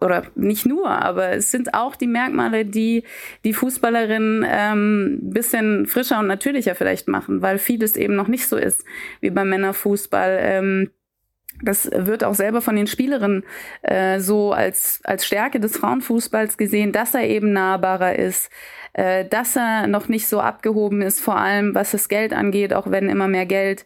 oder 0.00 0.22
nicht 0.36 0.64
nur, 0.64 0.88
aber 0.88 1.32
es 1.32 1.50
sind 1.50 1.74
auch 1.74 1.94
die 1.94 2.06
Merkmale, 2.06 2.64
die 2.64 3.04
die 3.44 3.52
Fußballerinnen 3.52 4.42
ähm, 4.48 5.18
bisschen 5.20 5.84
frischer 5.84 6.18
und 6.18 6.28
natürlicher 6.28 6.74
vielleicht 6.74 7.08
machen, 7.08 7.42
weil 7.42 7.58
vieles 7.58 7.98
eben 7.98 8.16
noch 8.16 8.28
nicht 8.28 8.48
so 8.48 8.56
ist 8.56 8.86
wie 9.20 9.28
beim 9.28 9.50
Männerfußball. 9.50 10.38
Ähm, 10.40 10.90
das 11.62 11.90
wird 11.92 12.24
auch 12.24 12.34
selber 12.34 12.62
von 12.62 12.74
den 12.74 12.86
Spielerinnen 12.86 13.44
äh, 13.82 14.18
so 14.18 14.52
als, 14.52 15.00
als 15.04 15.26
Stärke 15.26 15.60
des 15.60 15.76
Frauenfußballs 15.76 16.56
gesehen, 16.56 16.92
dass 16.92 17.14
er 17.14 17.28
eben 17.28 17.52
nahbarer 17.52 18.16
ist, 18.16 18.50
äh, 18.94 19.26
dass 19.26 19.56
er 19.56 19.86
noch 19.86 20.08
nicht 20.08 20.26
so 20.26 20.40
abgehoben 20.40 21.02
ist, 21.02 21.20
vor 21.20 21.36
allem 21.36 21.74
was 21.74 21.90
das 21.90 22.08
Geld 22.08 22.32
angeht, 22.32 22.72
auch 22.72 22.90
wenn 22.90 23.10
immer 23.10 23.28
mehr 23.28 23.46
Geld 23.46 23.84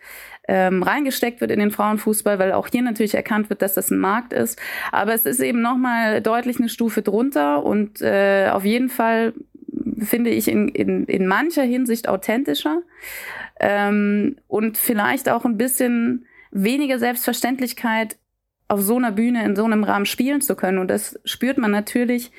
ähm, 0.52 0.82
reingesteckt 0.82 1.40
wird 1.40 1.52
in 1.52 1.60
den 1.60 1.70
Frauenfußball, 1.70 2.40
weil 2.40 2.50
auch 2.50 2.66
hier 2.66 2.82
natürlich 2.82 3.14
erkannt 3.14 3.50
wird, 3.50 3.62
dass 3.62 3.74
das 3.74 3.92
ein 3.92 3.98
Markt 3.98 4.32
ist. 4.32 4.58
Aber 4.90 5.14
es 5.14 5.24
ist 5.24 5.38
eben 5.38 5.62
nochmal 5.62 6.20
deutlich 6.20 6.58
eine 6.58 6.68
Stufe 6.68 7.02
drunter 7.02 7.64
und 7.64 8.02
äh, 8.02 8.48
auf 8.50 8.64
jeden 8.64 8.88
Fall 8.88 9.32
finde 10.00 10.30
ich 10.30 10.48
in, 10.48 10.68
in, 10.68 11.04
in 11.04 11.28
mancher 11.28 11.62
Hinsicht 11.62 12.08
authentischer 12.08 12.82
ähm, 13.60 14.38
und 14.48 14.76
vielleicht 14.76 15.28
auch 15.28 15.44
ein 15.44 15.56
bisschen 15.56 16.26
weniger 16.50 16.98
Selbstverständlichkeit 16.98 18.16
auf 18.66 18.80
so 18.80 18.96
einer 18.96 19.12
Bühne 19.12 19.44
in 19.44 19.54
so 19.54 19.64
einem 19.64 19.84
Rahmen 19.84 20.06
spielen 20.06 20.40
zu 20.40 20.56
können. 20.56 20.78
Und 20.78 20.88
das 20.88 21.18
spürt 21.24 21.58
man 21.58 21.70
natürlich, 21.70 22.32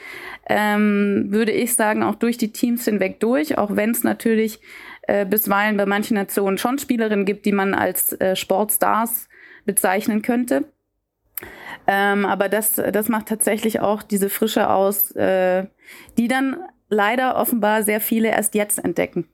ähm, 0.50 1.28
würde 1.30 1.54
ich 1.54 1.76
sagen, 1.76 2.04
auch 2.04 2.16
durch 2.16 2.38
die 2.38 2.52
Teams 2.52 2.84
hinweg 2.84 3.22
durch, 3.22 3.58
auch 3.58 3.78
wenn 3.78 3.92
es 3.92 4.04
natürlich 4.04 4.60
äh, 5.12 5.26
bisweilen 5.26 5.76
bei 5.76 5.86
manchen 5.86 6.16
Nationen 6.16 6.58
schon 6.58 6.80
Spielerinnen 6.80 7.26
gibt, 7.26 7.46
die 7.46 7.52
man 7.52 7.74
als 7.74 8.14
äh, 8.14 8.36
Sportstars 8.38 9.28
bezeichnen 9.66 10.22
könnte. 10.22 10.64
Ähm, 11.86 12.26
aber 12.26 12.48
das, 12.48 12.76
das 12.76 13.10
macht 13.10 13.28
tatsächlich 13.28 13.82
auch 13.82 14.04
diese 14.04 14.30
Frische 14.30 14.70
aus, 14.70 15.12
äh, 15.12 15.66
die 16.18 16.28
dann 16.28 16.64
leider 16.88 17.36
offenbar 17.36 17.84
sehr 17.84 18.00
viele 18.00 18.30
erst 18.30 18.56
jetzt 18.56 18.84
entdecken. 18.84 19.28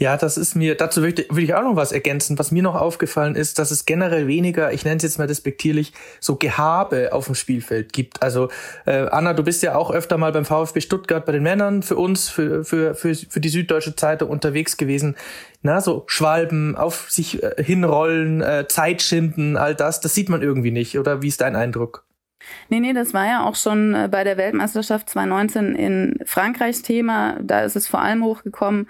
Ja, 0.00 0.16
das 0.16 0.38
ist 0.38 0.54
mir, 0.54 0.76
dazu 0.76 1.02
würde 1.02 1.26
ich, 1.42 1.54
auch 1.54 1.62
noch 1.62 1.76
was 1.76 1.92
ergänzen. 1.92 2.38
Was 2.38 2.50
mir 2.50 2.62
noch 2.62 2.74
aufgefallen 2.74 3.34
ist, 3.34 3.58
dass 3.58 3.70
es 3.70 3.84
generell 3.84 4.26
weniger, 4.26 4.72
ich 4.72 4.86
nenne 4.86 4.96
es 4.96 5.02
jetzt 5.02 5.18
mal 5.18 5.26
despektierlich, 5.26 5.92
so 6.20 6.36
Gehabe 6.36 7.12
auf 7.12 7.26
dem 7.26 7.34
Spielfeld 7.34 7.92
gibt. 7.92 8.22
Also 8.22 8.48
äh, 8.86 9.08
Anna, 9.10 9.34
du 9.34 9.42
bist 9.42 9.62
ja 9.62 9.74
auch 9.74 9.90
öfter 9.90 10.16
mal 10.16 10.32
beim 10.32 10.46
VfB 10.46 10.80
Stuttgart 10.80 11.26
bei 11.26 11.32
den 11.32 11.42
Männern 11.42 11.82
für 11.82 11.96
uns, 11.96 12.30
für, 12.30 12.64
für, 12.64 12.94
für, 12.94 13.14
für 13.14 13.40
die 13.40 13.50
Süddeutsche 13.50 13.94
Zeitung 13.94 14.30
unterwegs 14.30 14.78
gewesen. 14.78 15.16
Na, 15.60 15.82
so 15.82 16.04
Schwalben, 16.06 16.76
auf 16.76 17.10
sich 17.10 17.42
äh, 17.42 17.62
hinrollen, 17.62 18.40
äh, 18.40 18.66
Zeit 18.68 19.02
schinden, 19.02 19.58
all 19.58 19.74
das, 19.74 20.00
das 20.00 20.14
sieht 20.14 20.30
man 20.30 20.40
irgendwie 20.40 20.70
nicht. 20.70 20.98
Oder 20.98 21.20
wie 21.20 21.28
ist 21.28 21.42
dein 21.42 21.56
Eindruck? 21.56 22.06
Nee, 22.70 22.80
nee, 22.80 22.94
das 22.94 23.12
war 23.12 23.26
ja 23.26 23.44
auch 23.44 23.54
schon 23.54 23.94
äh, 23.94 24.08
bei 24.10 24.24
der 24.24 24.38
Weltmeisterschaft 24.38 25.10
2019 25.10 25.74
in 25.74 26.18
Frankreichs 26.24 26.80
Thema. 26.80 27.38
Da 27.42 27.64
ist 27.64 27.76
es 27.76 27.86
vor 27.86 28.00
allem 28.00 28.24
hochgekommen. 28.24 28.88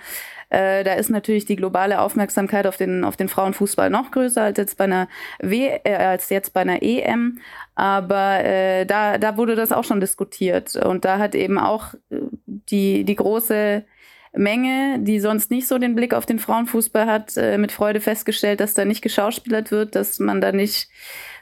Äh, 0.51 0.85
da 0.85 0.95
ist 0.95 1.11
natürlich 1.11 1.47
die 1.47 1.57
globale 1.57 2.01
Aufmerksamkeit 2.01 2.67
auf 2.67 2.77
den, 2.77 3.05
auf 3.05 3.17
den 3.17 3.29
Frauenfußball 3.29 3.89
noch 3.89 4.11
größer 4.11 4.43
als 4.43 4.59
jetzt 4.59 4.77
bei 4.77 4.85
einer 4.85 5.09
w 5.41 5.69
äh, 5.85 5.95
als 5.95 6.29
jetzt 6.29 6.53
bei 6.53 6.61
einer 6.61 6.83
EM. 6.83 7.39
Aber 7.75 8.45
äh, 8.45 8.85
da, 8.85 9.19
da 9.19 9.37
wurde 9.37 9.55
das 9.55 9.73
auch 9.73 9.85
schon 9.85 10.01
diskutiert. 10.01 10.77
Und 10.77 11.05
da 11.05 11.19
hat 11.19 11.35
eben 11.35 11.59
auch 11.59 11.95
äh, 12.11 12.21
die, 12.47 13.05
die 13.05 13.17
große 13.17 13.85
Menge, 14.33 14.99
die 15.01 15.21
sonst 15.21 15.51
nicht 15.51 15.67
so 15.67 15.79
den 15.79 15.95
Blick 15.95 16.15
auf 16.15 16.27
den 16.27 16.39
Frauenfußball 16.39 17.07
hat, 17.07 17.37
äh, 17.37 17.59
mit 17.59 17.73
Freude 17.73 18.01
festgestellt, 18.01 18.61
dass 18.61 18.75
da 18.75 18.85
nicht 18.85 19.03
geschauspielert 19.03 19.71
wird, 19.71 19.95
dass 19.95 20.19
man 20.19 20.41
da 20.41 20.53
nicht 20.53 20.89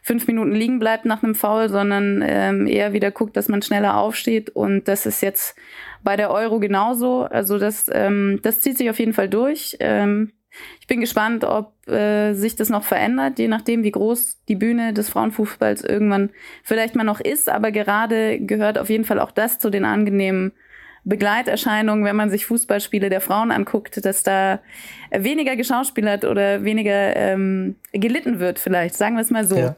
fünf 0.03 0.27
Minuten 0.27 0.53
liegen 0.53 0.79
bleibt 0.79 1.05
nach 1.05 1.23
einem 1.23 1.35
Foul, 1.35 1.69
sondern 1.69 2.23
ähm, 2.27 2.67
eher 2.67 2.93
wieder 2.93 3.11
guckt, 3.11 3.37
dass 3.37 3.49
man 3.49 3.63
schneller 3.63 3.97
aufsteht. 3.97 4.51
Und 4.51 4.89
das 4.89 5.07
ist 5.07 5.21
jetzt 5.23 5.57
bei 6.03 6.17
der 6.17 6.31
Euro 6.31 6.61
genauso. 6.61 7.23
Also 7.23 7.59
das, 7.59 7.91
ähm, 7.93 8.41
das 8.43 8.61
zieht 8.61 8.79
sich 8.79 8.91
auf 8.91 8.99
jeden 8.99 9.13
Fall 9.13 9.29
durch. 9.29 9.77
Ähm, 9.81 10.33
ich 10.81 10.87
bin 10.87 11.01
gespannt, 11.01 11.45
ob 11.45 11.87
äh, 11.89 12.33
sich 12.33 12.57
das 12.57 12.69
noch 12.69 12.85
verändert, 12.85 13.39
je 13.39 13.49
nachdem, 13.49 13.85
wie 13.85 13.91
groß 13.91 14.43
die 14.49 14.57
Bühne 14.57 14.93
des 14.93 15.11
Frauenfußballs 15.11 15.85
irgendwann 15.85 16.31
vielleicht 16.63 16.97
mal 16.97 17.05
noch 17.05 17.21
ist. 17.21 17.49
Aber 17.49 17.71
gerade 17.71 18.41
gehört 18.41 18.79
auf 18.79 18.89
jeden 18.91 19.05
Fall 19.05 19.21
auch 19.21 19.31
das 19.31 19.59
zu 19.59 19.71
den 19.71 19.85
angenehmen 19.85 20.53
Begleiterscheinungen, 21.05 22.05
wenn 22.05 22.17
man 22.17 22.29
sich 22.29 22.47
Fußballspiele 22.47 23.09
der 23.09 23.21
Frauen 23.21 23.51
anguckt, 23.51 24.05
dass 24.05 24.23
da 24.23 24.61
weniger 25.11 25.57
geschauspielert 25.57 26.25
oder 26.25 26.65
weniger 26.65 27.17
ähm, 27.17 27.77
gelitten 27.93 28.41
wird, 28.41 28.59
vielleicht, 28.59 28.95
sagen 28.95 29.17
wir 29.17 29.23
es 29.23 29.31
mal 29.31 29.47
so. 29.47 29.57
Ja. 29.57 29.77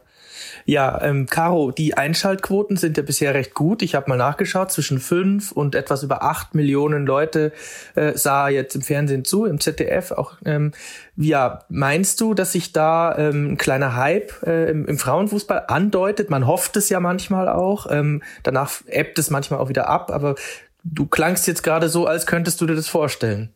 Ja, 0.65 1.01
ähm, 1.01 1.27
Caro, 1.27 1.71
die 1.71 1.95
Einschaltquoten 1.95 2.77
sind 2.77 2.97
ja 2.97 3.03
bisher 3.03 3.33
recht 3.33 3.53
gut. 3.53 3.81
Ich 3.81 3.95
habe 3.95 4.09
mal 4.09 4.17
nachgeschaut, 4.17 4.71
zwischen 4.71 4.99
fünf 4.99 5.51
und 5.51 5.75
etwas 5.75 6.03
über 6.03 6.23
acht 6.23 6.55
Millionen 6.55 7.05
Leute 7.05 7.51
äh, 7.95 8.17
sah 8.17 8.49
jetzt 8.49 8.75
im 8.75 8.81
Fernsehen 8.81 9.25
zu, 9.25 9.45
im 9.45 9.59
ZDF 9.59 10.11
auch. 10.11 10.33
Ähm, 10.45 10.71
ja, 11.15 11.63
meinst 11.69 12.21
du, 12.21 12.33
dass 12.33 12.53
sich 12.53 12.73
da 12.73 13.17
ähm, 13.17 13.53
ein 13.53 13.57
kleiner 13.57 13.95
Hype 13.95 14.31
äh, 14.43 14.69
im, 14.71 14.85
im 14.85 14.97
Frauenfußball 14.97 15.65
andeutet? 15.67 16.29
Man 16.29 16.47
hofft 16.47 16.77
es 16.77 16.89
ja 16.89 16.99
manchmal 16.99 17.47
auch. 17.47 17.87
Ähm, 17.89 18.21
danach 18.43 18.81
ebbt 18.87 19.19
es 19.19 19.29
manchmal 19.29 19.59
auch 19.59 19.69
wieder 19.69 19.87
ab, 19.87 20.11
aber 20.11 20.35
du 20.83 21.05
klangst 21.05 21.47
jetzt 21.47 21.63
gerade 21.63 21.89
so, 21.89 22.07
als 22.07 22.25
könntest 22.25 22.61
du 22.61 22.65
dir 22.65 22.75
das 22.75 22.87
vorstellen. 22.87 23.53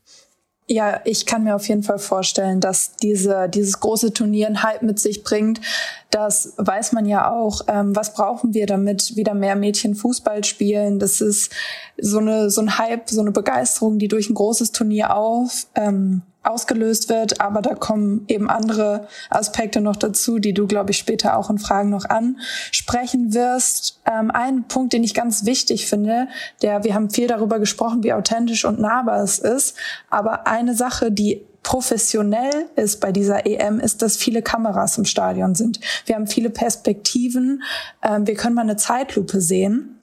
Ja, 0.67 0.99
ich 1.05 1.27
kann 1.27 1.43
mir 1.43 1.55
auf 1.55 1.67
jeden 1.67 1.83
Fall 1.83 1.99
vorstellen, 1.99 2.59
dass 2.59 2.95
diese, 2.95 3.47
dieses 3.49 3.79
große 3.79 4.13
Turnier 4.13 4.47
einen 4.47 4.63
Hype 4.63 4.81
mit 4.81 4.99
sich 4.99 5.23
bringt. 5.23 5.61
Das 6.09 6.53
weiß 6.57 6.91
man 6.91 7.05
ja 7.05 7.31
auch. 7.31 7.61
Ähm, 7.67 7.95
was 7.95 8.15
brauchen 8.15 8.55
wir, 8.55 8.65
damit 8.65 9.15
wieder 9.15 9.35
mehr 9.35 9.55
Mädchen 9.55 9.93
Fußball 9.93 10.43
spielen? 10.43 10.97
Das 10.97 11.21
ist 11.21 11.53
so 11.99 12.17
eine, 12.17 12.49
so 12.49 12.61
ein 12.61 12.79
Hype, 12.79 13.11
so 13.11 13.21
eine 13.21 13.31
Begeisterung, 13.31 13.99
die 13.99 14.07
durch 14.07 14.27
ein 14.27 14.33
großes 14.33 14.71
Turnier 14.71 15.15
auf, 15.15 15.67
ähm, 15.75 16.23
ausgelöst 16.45 17.09
wird. 17.09 17.41
Aber 17.41 17.61
da 17.61 17.75
kommen 17.75 18.25
eben 18.27 18.49
andere 18.49 19.07
Aspekte 19.29 19.81
noch 19.81 19.95
dazu, 19.95 20.39
die 20.39 20.53
du, 20.53 20.67
glaube 20.67 20.91
ich, 20.91 20.97
später 20.97 21.37
auch 21.37 21.49
in 21.49 21.57
Fragen 21.57 21.89
noch 21.89 22.05
ansprechen 22.05 23.33
wirst. 23.33 24.01
Ähm, 24.05 24.31
ein 24.31 24.67
Punkt, 24.67 24.93
den 24.93 25.03
ich 25.03 25.13
ganz 25.13 25.45
wichtig 25.45 25.87
finde, 25.87 26.27
der, 26.61 26.83
wir 26.83 26.93
haben 26.93 27.09
viel 27.09 27.27
darüber 27.27 27.59
gesprochen, 27.59 28.03
wie 28.03 28.13
authentisch 28.13 28.65
und 28.65 28.79
nahbar 28.79 29.21
es 29.23 29.39
ist. 29.39 29.75
Aber 30.09 30.47
eine 30.47 30.75
Sache, 30.75 31.11
die 31.11 31.45
professionell 31.65 32.69
ist 32.75 33.01
bei 33.01 33.11
dieser 33.11 33.47
EM, 33.47 33.79
ist, 33.79 34.03
dass 34.03 34.17
viele 34.17 34.43
Kameras 34.43 34.99
im 34.99 35.05
Stadion 35.05 35.55
sind. 35.55 35.79
Wir 36.05 36.15
haben 36.15 36.27
viele 36.27 36.51
Perspektiven. 36.51 37.63
Ähm, 38.03 38.27
wir 38.27 38.35
können 38.35 38.53
mal 38.53 38.61
eine 38.61 38.77
Zeitlupe 38.77 39.41
sehen. 39.41 39.99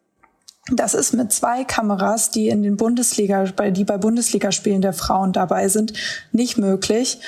Das 0.71 0.95
ist 0.95 1.13
mit 1.13 1.33
zwei 1.33 1.65
Kameras, 1.65 2.31
die 2.31 2.49
in 2.49 2.63
den 2.63 2.77
Bundesliga, 2.77 3.45
die 3.45 3.85
bei 3.85 3.99
Bundesligaspielen 3.99 4.81
der 4.81 4.93
Frauen 4.93 5.33
dabei 5.33 5.69
sind, 5.69 5.93
nicht 6.31 6.57
möglich. 6.57 7.21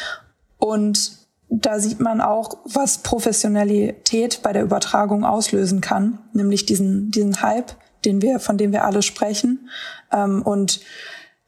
Und 0.58 1.12
da 1.48 1.80
sieht 1.80 2.00
man 2.00 2.20
auch, 2.20 2.58
was 2.64 2.98
Professionalität 2.98 4.40
bei 4.42 4.52
der 4.52 4.62
Übertragung 4.62 5.24
auslösen 5.24 5.80
kann, 5.80 6.18
nämlich 6.32 6.64
diesen, 6.64 7.10
diesen 7.10 7.42
Hype, 7.42 7.72
den 8.04 8.22
wir, 8.22 8.38
von 8.38 8.56
dem 8.56 8.72
wir 8.72 8.84
alle 8.84 9.02
sprechen. 9.02 9.68
Ähm, 10.12 10.42
und 10.42 10.80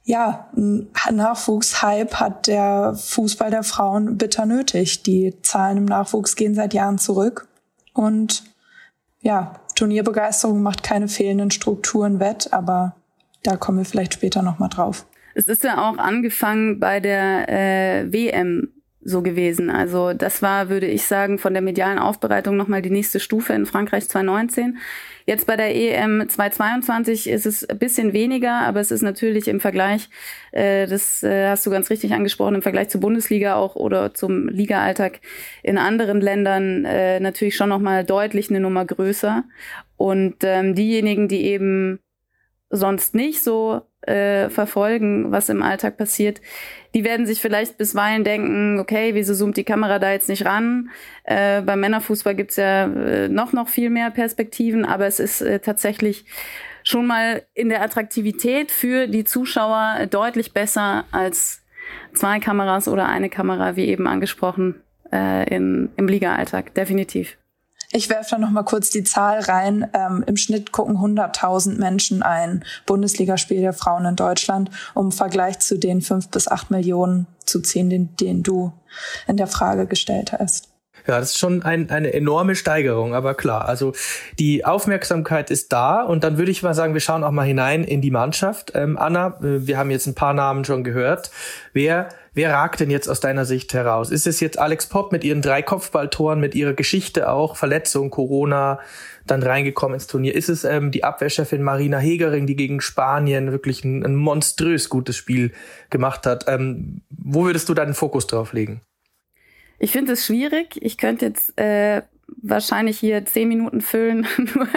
ja, 0.04 0.48
Nachwuchshype 0.52 2.20
hat 2.20 2.46
der 2.46 2.94
Fußball 2.94 3.50
der 3.50 3.64
Frauen 3.64 4.16
bitter 4.16 4.46
nötig. 4.46 5.02
Die 5.02 5.34
Zahlen 5.42 5.78
im 5.78 5.84
Nachwuchs 5.84 6.36
gehen 6.36 6.54
seit 6.54 6.74
Jahren 6.74 6.98
zurück. 6.98 7.48
Und 7.92 8.44
ja, 9.20 9.60
Turnierbegeisterung 9.76 10.62
macht 10.62 10.82
keine 10.82 11.06
fehlenden 11.06 11.52
Strukturen 11.52 12.18
wett, 12.18 12.52
aber 12.52 12.96
da 13.44 13.56
kommen 13.56 13.78
wir 13.78 13.84
vielleicht 13.84 14.14
später 14.14 14.42
nochmal 14.42 14.68
drauf. 14.68 15.06
Es 15.34 15.46
ist 15.46 15.62
ja 15.62 15.88
auch 15.88 15.98
angefangen 15.98 16.80
bei 16.80 16.98
der 16.98 17.48
äh, 17.48 18.12
WM 18.12 18.72
so 19.06 19.22
gewesen. 19.22 19.70
Also 19.70 20.12
das 20.12 20.42
war, 20.42 20.68
würde 20.68 20.86
ich 20.86 21.06
sagen, 21.06 21.38
von 21.38 21.52
der 21.52 21.62
medialen 21.62 21.98
Aufbereitung 21.98 22.56
nochmal 22.56 22.82
die 22.82 22.90
nächste 22.90 23.20
Stufe 23.20 23.52
in 23.52 23.64
Frankreich 23.64 24.08
2019. 24.08 24.78
Jetzt 25.26 25.46
bei 25.46 25.56
der 25.56 25.74
EM 25.74 26.28
2022 26.28 27.28
ist 27.28 27.46
es 27.46 27.64
ein 27.68 27.78
bisschen 27.78 28.12
weniger, 28.12 28.60
aber 28.60 28.80
es 28.80 28.90
ist 28.90 29.02
natürlich 29.02 29.48
im 29.48 29.60
Vergleich, 29.60 30.08
äh, 30.52 30.86
das 30.86 31.22
äh, 31.22 31.48
hast 31.48 31.64
du 31.66 31.70
ganz 31.70 31.88
richtig 31.90 32.12
angesprochen, 32.12 32.56
im 32.56 32.62
Vergleich 32.62 32.88
zur 32.88 33.00
Bundesliga 33.00 33.56
auch 33.56 33.76
oder 33.76 34.12
zum 34.12 34.48
Liga-Alltag 34.48 35.20
in 35.62 35.78
anderen 35.78 36.20
Ländern 36.20 36.84
äh, 36.84 37.20
natürlich 37.20 37.56
schon 37.56 37.68
nochmal 37.68 38.04
deutlich 38.04 38.50
eine 38.50 38.60
Nummer 38.60 38.84
größer. 38.84 39.44
Und 39.96 40.36
ähm, 40.42 40.74
diejenigen, 40.74 41.28
die 41.28 41.44
eben 41.46 42.00
sonst 42.70 43.14
nicht 43.14 43.42
so 43.42 43.82
äh, 44.02 44.48
verfolgen, 44.50 45.32
was 45.32 45.48
im 45.48 45.62
Alltag 45.62 45.96
passiert, 45.96 46.40
die 46.94 47.04
werden 47.04 47.26
sich 47.26 47.40
vielleicht 47.40 47.78
bisweilen 47.78 48.24
denken, 48.24 48.78
okay, 48.78 49.14
wieso 49.14 49.34
zoomt 49.34 49.56
die 49.56 49.64
Kamera 49.64 49.98
da 49.98 50.12
jetzt 50.12 50.28
nicht 50.28 50.44
ran? 50.44 50.90
Äh, 51.24 51.62
beim 51.62 51.80
Männerfußball 51.80 52.34
gibt's 52.34 52.56
ja 52.56 52.86
äh, 52.86 53.28
noch, 53.28 53.52
noch 53.52 53.68
viel 53.68 53.90
mehr 53.90 54.10
Perspektiven, 54.10 54.84
aber 54.84 55.06
es 55.06 55.20
ist 55.20 55.40
äh, 55.42 55.60
tatsächlich 55.60 56.24
schon 56.82 57.06
mal 57.06 57.42
in 57.54 57.68
der 57.68 57.82
Attraktivität 57.82 58.70
für 58.70 59.08
die 59.08 59.24
Zuschauer 59.24 60.06
deutlich 60.08 60.52
besser 60.52 61.04
als 61.10 61.62
zwei 62.14 62.38
Kameras 62.38 62.88
oder 62.88 63.08
eine 63.08 63.28
Kamera, 63.28 63.76
wie 63.76 63.86
eben 63.86 64.06
angesprochen, 64.06 64.80
äh, 65.12 65.52
in, 65.54 65.90
im 65.96 66.06
Liga-Alltag, 66.06 66.74
definitiv. 66.74 67.36
Ich 67.92 68.08
werfe 68.08 68.30
da 68.32 68.38
noch 68.38 68.50
mal 68.50 68.62
kurz 68.62 68.90
die 68.90 69.04
Zahl 69.04 69.40
rein. 69.40 69.88
Ähm, 69.92 70.24
Im 70.26 70.36
Schnitt 70.36 70.72
gucken 70.72 70.96
100.000 70.96 71.78
Menschen 71.78 72.22
ein 72.22 72.64
Bundesligaspiel 72.84 73.60
der 73.60 73.72
Frauen 73.72 74.04
in 74.04 74.16
Deutschland, 74.16 74.70
um 74.94 75.06
im 75.06 75.12
Vergleich 75.12 75.58
zu 75.60 75.78
den 75.78 76.02
fünf 76.02 76.28
bis 76.28 76.48
acht 76.48 76.70
Millionen 76.70 77.26
zu 77.44 77.60
ziehen, 77.60 77.90
den, 77.90 78.16
den 78.16 78.42
du 78.42 78.72
in 79.26 79.36
der 79.36 79.46
Frage 79.46 79.86
gestellt 79.86 80.32
hast. 80.32 80.68
Ja, 81.06 81.20
das 81.20 81.30
ist 81.30 81.38
schon 81.38 81.62
ein, 81.62 81.88
eine 81.90 82.12
enorme 82.12 82.56
Steigerung, 82.56 83.14
aber 83.14 83.34
klar, 83.34 83.68
also 83.68 83.92
die 84.40 84.64
Aufmerksamkeit 84.64 85.52
ist 85.52 85.72
da 85.72 86.02
und 86.02 86.24
dann 86.24 86.36
würde 86.36 86.50
ich 86.50 86.64
mal 86.64 86.74
sagen, 86.74 86.94
wir 86.94 87.00
schauen 87.00 87.22
auch 87.22 87.30
mal 87.30 87.46
hinein 87.46 87.84
in 87.84 88.00
die 88.00 88.10
Mannschaft. 88.10 88.72
Ähm, 88.74 88.98
Anna, 88.98 89.38
äh, 89.40 89.66
wir 89.66 89.78
haben 89.78 89.90
jetzt 89.90 90.06
ein 90.08 90.16
paar 90.16 90.34
Namen 90.34 90.64
schon 90.64 90.82
gehört. 90.82 91.30
Wer 91.72 92.08
Wer 92.36 92.52
ragt 92.52 92.80
denn 92.80 92.90
jetzt 92.90 93.08
aus 93.08 93.20
deiner 93.20 93.46
Sicht 93.46 93.72
heraus? 93.72 94.10
Ist 94.10 94.26
es 94.26 94.40
jetzt 94.40 94.58
Alex 94.58 94.90
Popp 94.90 95.10
mit 95.10 95.24
ihren 95.24 95.40
drei 95.40 95.62
Kopfballtoren, 95.62 96.38
mit 96.38 96.54
ihrer 96.54 96.74
Geschichte 96.74 97.30
auch, 97.30 97.56
Verletzung, 97.56 98.10
Corona, 98.10 98.78
dann 99.26 99.42
reingekommen 99.42 99.94
ins 99.94 100.06
Turnier? 100.06 100.34
Ist 100.34 100.50
es 100.50 100.64
ähm, 100.64 100.90
die 100.90 101.02
Abwehrchefin 101.02 101.62
Marina 101.62 101.96
Hegering, 101.96 102.46
die 102.46 102.54
gegen 102.54 102.82
Spanien 102.82 103.52
wirklich 103.52 103.84
ein, 103.84 104.04
ein 104.04 104.14
monströs 104.14 104.90
gutes 104.90 105.16
Spiel 105.16 105.52
gemacht 105.88 106.26
hat? 106.26 106.44
Ähm, 106.46 107.00
wo 107.08 107.46
würdest 107.46 107.70
du 107.70 107.74
deinen 107.74 107.94
Fokus 107.94 108.26
drauf 108.26 108.52
legen? 108.52 108.82
Ich 109.78 109.92
finde 109.92 110.12
es 110.12 110.26
schwierig. 110.26 110.76
Ich 110.82 110.98
könnte 110.98 111.24
jetzt 111.24 111.58
äh, 111.58 112.02
wahrscheinlich 112.28 112.98
hier 112.98 113.24
zehn 113.24 113.48
Minuten 113.48 113.80
füllen, 113.80 114.26
nur, 114.54 114.68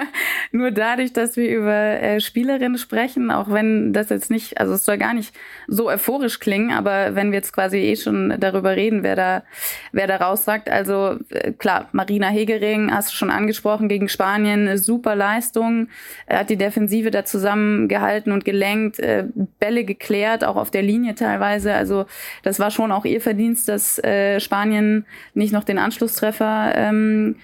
nur 0.51 0.71
dadurch, 0.71 1.13
dass 1.13 1.35
wir 1.35 1.49
über 1.49 1.73
äh, 1.73 2.19
Spielerinnen 2.19 2.77
sprechen, 2.77 3.31
auch 3.31 3.51
wenn 3.51 3.91
das 3.91 4.09
jetzt 4.09 4.29
nicht, 4.29 4.59
also 4.59 4.73
es 4.73 4.85
soll 4.85 4.97
gar 4.97 5.13
nicht 5.13 5.35
so 5.67 5.89
euphorisch 5.89 6.39
klingen, 6.39 6.71
aber 6.71 7.15
wenn 7.15 7.31
wir 7.31 7.37
jetzt 7.37 7.53
quasi 7.53 7.77
eh 7.77 7.95
schon 7.95 8.35
darüber 8.39 8.75
reden, 8.75 9.01
wer 9.01 9.15
da, 9.15 9.43
wer 9.91 10.05
da 10.05 10.17
raussagt, 10.17 10.69
also 10.69 11.17
äh, 11.29 11.51
klar, 11.51 11.89
Marina 11.91 12.27
Hegering, 12.27 12.93
hast 12.93 13.11
du 13.11 13.15
schon 13.15 13.31
angesprochen, 13.31 13.89
gegen 13.89 14.09
Spanien, 14.09 14.67
eine 14.67 14.77
super 14.77 15.15
Leistung, 15.15 15.89
er 16.27 16.39
hat 16.39 16.49
die 16.49 16.57
Defensive 16.57 17.09
da 17.09 17.25
zusammengehalten 17.25 18.31
und 18.31 18.45
gelenkt, 18.45 18.99
äh, 18.99 19.25
Bälle 19.59 19.85
geklärt, 19.85 20.43
auch 20.43 20.55
auf 20.55 20.69
der 20.69 20.83
Linie 20.83 21.15
teilweise, 21.15 21.73
also 21.73 22.05
das 22.43 22.59
war 22.59 22.69
schon 22.69 22.91
auch 22.91 23.05
ihr 23.05 23.21
Verdienst, 23.21 23.67
dass 23.67 23.97
äh, 24.03 24.39
Spanien 24.39 25.05
nicht 25.33 25.51
noch 25.51 25.63
den 25.63 25.79
Anschlusstreffer 25.79 26.73
ähm, 26.75 27.38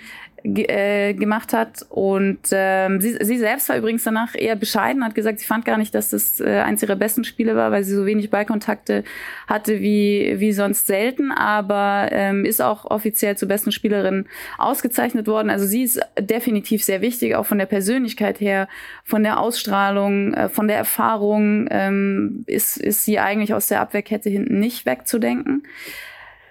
äh, 0.45 1.13
gemacht 1.13 1.53
hat. 1.53 1.85
Und 1.89 2.39
ähm, 2.51 3.01
sie, 3.01 3.17
sie 3.19 3.37
selbst 3.37 3.67
war 3.69 3.77
übrigens 3.77 4.03
danach 4.03 4.35
eher 4.35 4.55
bescheiden, 4.55 5.03
hat 5.03 5.15
gesagt, 5.15 5.39
sie 5.39 5.45
fand 5.45 5.65
gar 5.65 5.77
nicht, 5.77 5.95
dass 5.95 6.11
das 6.11 6.39
äh, 6.39 6.59
eins 6.59 6.83
ihrer 6.83 6.95
besten 6.95 7.23
Spiele 7.23 7.55
war, 7.55 7.71
weil 7.71 7.83
sie 7.83 7.95
so 7.95 8.05
wenig 8.05 8.29
Ballkontakte 8.29 9.03
hatte 9.47 9.81
wie, 9.81 10.35
wie 10.37 10.53
sonst 10.53 10.87
selten, 10.87 11.31
aber 11.31 12.09
ähm, 12.11 12.45
ist 12.45 12.61
auch 12.61 12.85
offiziell 12.85 13.37
zur 13.37 13.47
besten 13.47 13.71
Spielerin 13.71 14.25
ausgezeichnet 14.57 15.27
worden. 15.27 15.49
Also 15.49 15.65
sie 15.65 15.83
ist 15.83 15.99
definitiv 16.19 16.83
sehr 16.83 17.01
wichtig, 17.01 17.35
auch 17.35 17.45
von 17.45 17.57
der 17.57 17.65
Persönlichkeit 17.65 18.39
her, 18.39 18.67
von 19.03 19.23
der 19.23 19.39
Ausstrahlung, 19.39 20.33
äh, 20.33 20.49
von 20.49 20.67
der 20.67 20.77
Erfahrung 20.77 21.67
ähm, 21.71 22.43
ist, 22.45 22.77
ist 22.77 23.03
sie 23.03 23.19
eigentlich 23.19 23.53
aus 23.53 23.67
der 23.67 23.81
Abwehrkette 23.81 24.29
hinten 24.29 24.59
nicht 24.59 24.85
wegzudenken. 24.85 25.63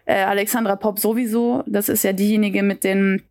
Äh, 0.07 0.22
Alexandra 0.22 0.76
Popp 0.76 0.98
sowieso, 0.98 1.62
das 1.66 1.88
ist 1.88 2.04
ja 2.04 2.12
diejenige 2.12 2.62
mit 2.62 2.85
den 2.85 3.22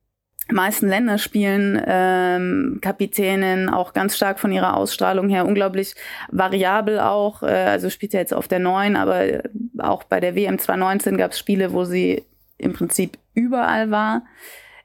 meisten 0.51 0.87
Länderspielen 0.87 1.81
ähm, 1.85 2.79
Kapitänin, 2.81 3.69
auch 3.69 3.93
ganz 3.93 4.15
stark 4.15 4.39
von 4.39 4.51
ihrer 4.51 4.75
Ausstrahlung 4.75 5.29
her, 5.29 5.45
unglaublich 5.45 5.95
variabel 6.31 6.99
auch, 6.99 7.43
äh, 7.43 7.47
also 7.47 7.89
spielt 7.89 8.13
ja 8.13 8.19
jetzt 8.19 8.33
auf 8.33 8.47
der 8.47 8.59
neuen, 8.59 8.95
aber 8.95 9.43
auch 9.77 10.03
bei 10.03 10.19
der 10.19 10.35
WM 10.35 10.59
2019 10.59 11.17
gab 11.17 11.31
es 11.31 11.39
Spiele, 11.39 11.73
wo 11.73 11.85
sie 11.85 12.23
im 12.57 12.73
Prinzip 12.73 13.17
überall 13.33 13.89
war. 13.91 14.23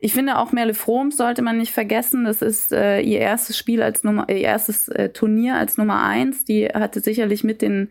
Ich 0.00 0.12
finde 0.12 0.38
auch 0.38 0.52
Merle 0.52 0.74
Froms 0.74 1.16
sollte 1.16 1.42
man 1.42 1.58
nicht 1.58 1.72
vergessen. 1.72 2.24
Das 2.24 2.40
ist 2.40 2.72
äh, 2.72 3.00
ihr 3.00 3.18
erstes 3.18 3.58
Spiel 3.58 3.82
als 3.82 4.04
Nummer, 4.04 4.28
ihr 4.28 4.36
erstes 4.36 4.86
äh, 4.88 5.08
Turnier 5.08 5.56
als 5.56 5.76
Nummer 5.76 6.04
eins. 6.04 6.44
Die 6.44 6.66
hatte 6.66 7.00
sicherlich 7.00 7.42
mit 7.42 7.62
den 7.62 7.90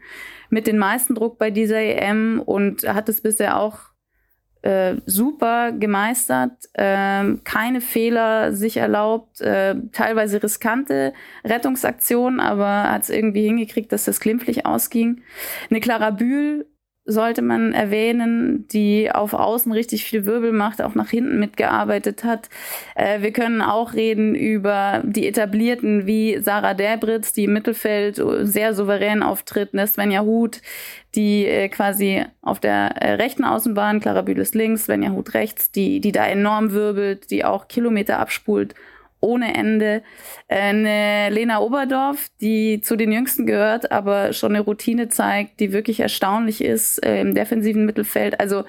mit 0.50 0.68
den 0.68 0.78
meisten 0.78 1.16
Druck 1.16 1.38
bei 1.38 1.52
dieser 1.52 1.80
EM 1.82 2.42
und 2.46 2.88
hat 2.88 3.10
es 3.10 3.22
bisher 3.22 3.60
auch 3.60 3.80
äh, 4.68 4.98
super 5.06 5.72
gemeistert, 5.72 6.52
äh, 6.74 7.36
keine 7.46 7.80
Fehler 7.80 8.52
sich 8.52 8.76
erlaubt, 8.78 9.40
äh, 9.40 9.76
teilweise 9.94 10.44
riskante 10.44 11.14
Rettungsaktionen, 11.46 12.42
aber 12.42 12.92
hat 12.92 13.04
es 13.04 13.10
irgendwie 13.10 13.44
hingekriegt, 13.44 13.94
dass 13.94 14.04
das 14.04 14.20
glimpflich 14.20 14.66
ausging. 14.66 15.22
Eine 15.70 15.80
Clara 15.80 16.10
Bühl 16.10 16.66
sollte 17.08 17.42
man 17.42 17.74
erwähnen, 17.74 18.68
die 18.68 19.10
auf 19.12 19.34
Außen 19.34 19.72
richtig 19.72 20.04
viel 20.04 20.26
Wirbel 20.26 20.52
macht, 20.52 20.82
auch 20.82 20.94
nach 20.94 21.10
hinten 21.10 21.40
mitgearbeitet 21.40 22.24
hat. 22.26 22.50
Äh, 22.96 23.22
wir 23.22 23.32
können 23.32 23.62
auch 23.62 23.94
reden 23.94 24.36
über 24.36 25.02
die 25.06 25.26
etablierten 25.28 26.06
wie 26.06 26.38
Sarah 26.40 26.74
Derbritz, 26.74 27.32
die 27.32 27.46
im 27.46 27.54
Mittelfeld 27.54 28.22
sehr 28.42 28.74
souverän 28.74 29.24
auftritt, 29.24 29.74
ne? 29.74 29.88
Svenja 29.88 30.22
Huth, 30.22 30.62
die 31.16 31.46
äh, 31.46 31.70
quasi 31.70 32.26
auf 32.42 32.60
der 32.60 32.98
äh, 33.02 33.14
rechten 33.14 33.46
Außenbahn, 33.46 34.02
Clara 34.02 34.22
Bühles 34.22 34.54
links, 34.54 34.86
Svenja 34.86 35.12
Huth 35.12 35.34
rechts, 35.34 35.72
die, 35.72 36.02
die 36.02 36.12
da 36.12 36.28
enorm 36.28 36.74
wirbelt, 36.74 37.32
die 37.32 37.46
auch 37.46 37.70
Kilometer 37.70 38.20
abspult 38.20 38.76
ohne 39.20 39.54
Ende. 39.56 40.04
Eine 40.48 41.30
Lena 41.30 41.60
Oberdorf, 41.60 42.28
die 42.42 42.82
zu 42.82 42.96
den 42.96 43.12
Jüngsten 43.12 43.46
gehört, 43.46 43.92
aber 43.92 44.34
schon 44.34 44.56
eine 44.56 44.64
Routine 44.64 45.10
zeigt, 45.10 45.60
die 45.60 45.74
wirklich 45.74 46.00
erstaunlich 46.00 46.64
ist 46.64 47.04
äh, 47.06 47.22
im 47.22 47.34
defensiven 47.34 47.86
Mittelfeld. 47.86 48.40
Also 48.40 48.64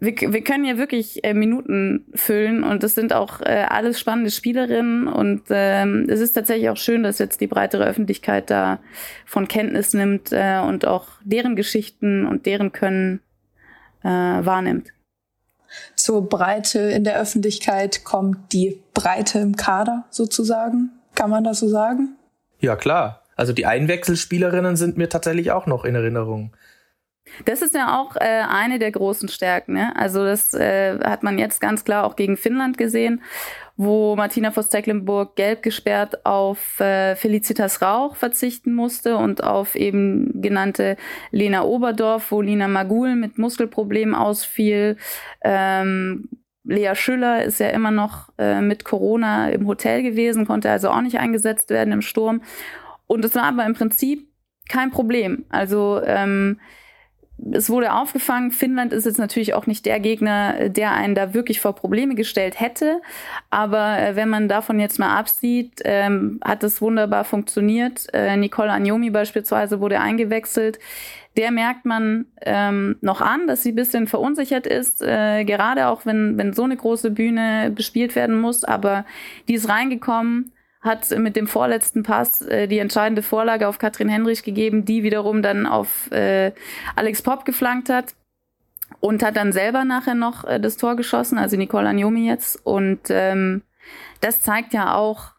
wir, 0.00 0.14
wir 0.16 0.42
können 0.42 0.64
ja 0.64 0.78
wirklich 0.78 1.24
äh, 1.24 1.34
Minuten 1.34 2.06
füllen 2.14 2.64
und 2.64 2.82
das 2.82 2.94
sind 2.94 3.12
auch 3.12 3.42
äh, 3.42 3.66
alles 3.68 4.00
spannende 4.00 4.30
Spielerinnen 4.30 5.06
und 5.06 5.42
ähm, 5.50 6.06
es 6.08 6.20
ist 6.20 6.32
tatsächlich 6.32 6.70
auch 6.70 6.78
schön, 6.78 7.02
dass 7.02 7.18
jetzt 7.18 7.40
die 7.40 7.46
breitere 7.46 7.84
Öffentlichkeit 7.84 8.48
da 8.48 8.80
von 9.26 9.46
Kenntnis 9.46 9.92
nimmt 9.92 10.32
äh, 10.32 10.60
und 10.66 10.86
auch 10.86 11.06
deren 11.22 11.54
Geschichten 11.54 12.26
und 12.26 12.46
deren 12.46 12.72
Können 12.72 13.20
äh, 14.02 14.08
wahrnimmt 14.08 14.92
zur 16.10 16.28
Breite 16.28 16.80
in 16.80 17.04
der 17.04 17.20
Öffentlichkeit 17.20 18.02
kommt 18.02 18.52
die 18.52 18.82
Breite 18.94 19.38
im 19.38 19.54
Kader 19.54 20.06
sozusagen. 20.10 20.90
Kann 21.14 21.30
man 21.30 21.44
das 21.44 21.60
so 21.60 21.68
sagen? 21.68 22.16
Ja, 22.58 22.74
klar. 22.74 23.22
Also 23.36 23.52
die 23.52 23.64
Einwechselspielerinnen 23.64 24.74
sind 24.74 24.98
mir 24.98 25.08
tatsächlich 25.08 25.52
auch 25.52 25.66
noch 25.66 25.84
in 25.84 25.94
Erinnerung. 25.94 26.50
Das 27.44 27.62
ist 27.62 27.74
ja 27.74 27.98
auch 27.98 28.16
äh, 28.16 28.42
eine 28.48 28.78
der 28.78 28.90
großen 28.90 29.28
Stärken. 29.28 29.74
Ne? 29.74 29.94
Also 29.96 30.24
das 30.24 30.54
äh, 30.54 30.98
hat 31.00 31.22
man 31.22 31.38
jetzt 31.38 31.60
ganz 31.60 31.84
klar 31.84 32.04
auch 32.04 32.16
gegen 32.16 32.36
Finnland 32.36 32.78
gesehen, 32.78 33.22
wo 33.76 34.14
Martina 34.14 34.50
Voss-Tecklenburg 34.50 35.36
gelb 35.36 35.62
gesperrt 35.62 36.26
auf 36.26 36.80
äh, 36.80 37.16
Felicitas 37.16 37.80
Rauch 37.80 38.14
verzichten 38.14 38.74
musste 38.74 39.16
und 39.16 39.42
auf 39.42 39.74
eben 39.74 40.42
genannte 40.42 40.96
Lena 41.30 41.62
Oberdorf, 41.62 42.30
wo 42.30 42.42
Lina 42.42 42.68
Magul 42.68 43.16
mit 43.16 43.38
Muskelproblemen 43.38 44.14
ausfiel. 44.14 44.96
Ähm, 45.42 46.28
Lea 46.64 46.94
Schüller 46.94 47.42
ist 47.42 47.58
ja 47.58 47.68
immer 47.68 47.90
noch 47.90 48.28
äh, 48.38 48.60
mit 48.60 48.84
Corona 48.84 49.48
im 49.48 49.66
Hotel 49.66 50.02
gewesen, 50.02 50.46
konnte 50.46 50.70
also 50.70 50.90
auch 50.90 51.00
nicht 51.00 51.18
eingesetzt 51.18 51.70
werden 51.70 51.92
im 51.92 52.02
Sturm. 52.02 52.42
Und 53.06 53.24
es 53.24 53.34
war 53.34 53.44
aber 53.44 53.64
im 53.64 53.74
Prinzip 53.74 54.28
kein 54.68 54.90
Problem. 54.90 55.44
Also 55.48 56.00
ähm, 56.04 56.60
es 57.52 57.70
wurde 57.70 57.92
aufgefangen, 57.92 58.50
Finnland 58.50 58.92
ist 58.92 59.06
jetzt 59.06 59.18
natürlich 59.18 59.54
auch 59.54 59.66
nicht 59.66 59.86
der 59.86 60.00
Gegner, 60.00 60.68
der 60.68 60.92
einen 60.92 61.14
da 61.14 61.34
wirklich 61.34 61.60
vor 61.60 61.74
Probleme 61.74 62.14
gestellt 62.14 62.60
hätte. 62.60 63.00
Aber 63.50 63.98
äh, 63.98 64.16
wenn 64.16 64.28
man 64.28 64.48
davon 64.48 64.80
jetzt 64.80 64.98
mal 64.98 65.16
absieht, 65.16 65.80
ähm, 65.84 66.40
hat 66.44 66.62
es 66.64 66.80
wunderbar 66.82 67.24
funktioniert. 67.24 68.06
Äh, 68.12 68.36
Nicole 68.36 68.70
Agnomi 68.70 69.10
beispielsweise 69.10 69.80
wurde 69.80 70.00
eingewechselt. 70.00 70.78
Der 71.36 71.50
merkt 71.52 71.84
man 71.84 72.26
ähm, 72.42 72.96
noch 73.00 73.20
an, 73.20 73.46
dass 73.46 73.62
sie 73.62 73.72
ein 73.72 73.76
bisschen 73.76 74.06
verunsichert 74.08 74.66
ist, 74.66 75.00
äh, 75.00 75.44
gerade 75.44 75.86
auch 75.86 76.04
wenn, 76.04 76.36
wenn 76.36 76.52
so 76.52 76.64
eine 76.64 76.76
große 76.76 77.12
Bühne 77.12 77.70
bespielt 77.74 78.16
werden 78.16 78.40
muss. 78.40 78.64
Aber 78.64 79.04
die 79.48 79.54
ist 79.54 79.68
reingekommen 79.68 80.52
hat 80.80 81.10
mit 81.10 81.36
dem 81.36 81.46
vorletzten 81.46 82.02
Pass 82.02 82.40
äh, 82.42 82.66
die 82.66 82.78
entscheidende 82.78 83.22
Vorlage 83.22 83.68
auf 83.68 83.78
Katrin 83.78 84.08
Henrich 84.08 84.42
gegeben, 84.42 84.84
die 84.84 85.02
wiederum 85.02 85.42
dann 85.42 85.66
auf 85.66 86.10
äh, 86.10 86.52
Alex 86.96 87.22
Popp 87.22 87.44
geflankt 87.44 87.90
hat 87.90 88.14
und 88.98 89.22
hat 89.22 89.36
dann 89.36 89.52
selber 89.52 89.84
nachher 89.84 90.14
noch 90.14 90.44
äh, 90.44 90.58
das 90.58 90.76
Tor 90.76 90.96
geschossen, 90.96 91.38
also 91.38 91.56
Nicole 91.56 91.88
Agnomi 91.88 92.26
jetzt. 92.26 92.64
Und 92.64 93.00
ähm, 93.10 93.62
das 94.20 94.42
zeigt 94.42 94.72
ja 94.72 94.94
auch, 94.94 95.32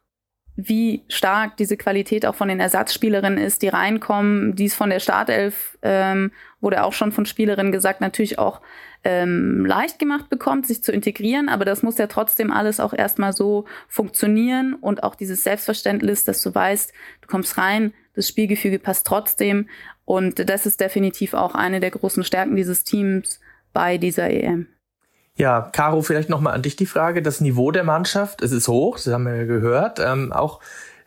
wie 0.55 1.03
stark 1.07 1.57
diese 1.57 1.77
Qualität 1.77 2.25
auch 2.25 2.35
von 2.35 2.47
den 2.47 2.59
Ersatzspielerinnen 2.59 3.39
ist, 3.39 3.61
die 3.63 3.69
reinkommen. 3.69 4.55
Dies 4.55 4.75
von 4.75 4.89
der 4.89 4.99
Startelf 4.99 5.77
ähm, 5.81 6.31
wurde 6.59 6.83
auch 6.83 6.93
schon 6.93 7.11
von 7.11 7.25
Spielerinnen 7.25 7.71
gesagt, 7.71 8.01
natürlich 8.01 8.37
auch 8.37 8.61
ähm, 9.03 9.65
leicht 9.65 9.99
gemacht 9.99 10.29
bekommt, 10.29 10.67
sich 10.67 10.83
zu 10.83 10.91
integrieren, 10.91 11.49
aber 11.49 11.65
das 11.65 11.83
muss 11.83 11.97
ja 11.97 12.07
trotzdem 12.07 12.51
alles 12.51 12.79
auch 12.79 12.93
erstmal 12.93 13.33
so 13.33 13.65
funktionieren 13.87 14.75
und 14.75 15.03
auch 15.03 15.15
dieses 15.15 15.43
Selbstverständnis, 15.43 16.23
dass 16.23 16.41
du 16.41 16.53
weißt, 16.53 16.93
du 17.21 17.27
kommst 17.27 17.57
rein, 17.57 17.93
das 18.13 18.27
Spielgefüge 18.27 18.79
passt 18.79 19.07
trotzdem 19.07 19.67
und 20.05 20.49
das 20.49 20.65
ist 20.65 20.79
definitiv 20.79 21.33
auch 21.33 21.55
eine 21.55 21.79
der 21.79 21.91
großen 21.91 22.23
Stärken 22.23 22.55
dieses 22.55 22.83
Teams 22.83 23.39
bei 23.73 23.97
dieser 23.97 24.29
EM. 24.29 24.67
Ja, 25.35 25.69
Caro, 25.71 26.01
vielleicht 26.01 26.29
nochmal 26.29 26.53
an 26.53 26.61
dich 26.61 26.75
die 26.75 26.85
Frage. 26.85 27.21
Das 27.21 27.41
Niveau 27.41 27.71
der 27.71 27.83
Mannschaft, 27.83 28.41
es 28.41 28.51
ist 28.51 28.67
hoch, 28.67 28.97
das 28.97 29.07
haben 29.07 29.25
wir 29.25 29.35
ja 29.35 29.45
gehört. 29.45 29.99
Ähm, 29.99 30.31
auch 30.33 30.59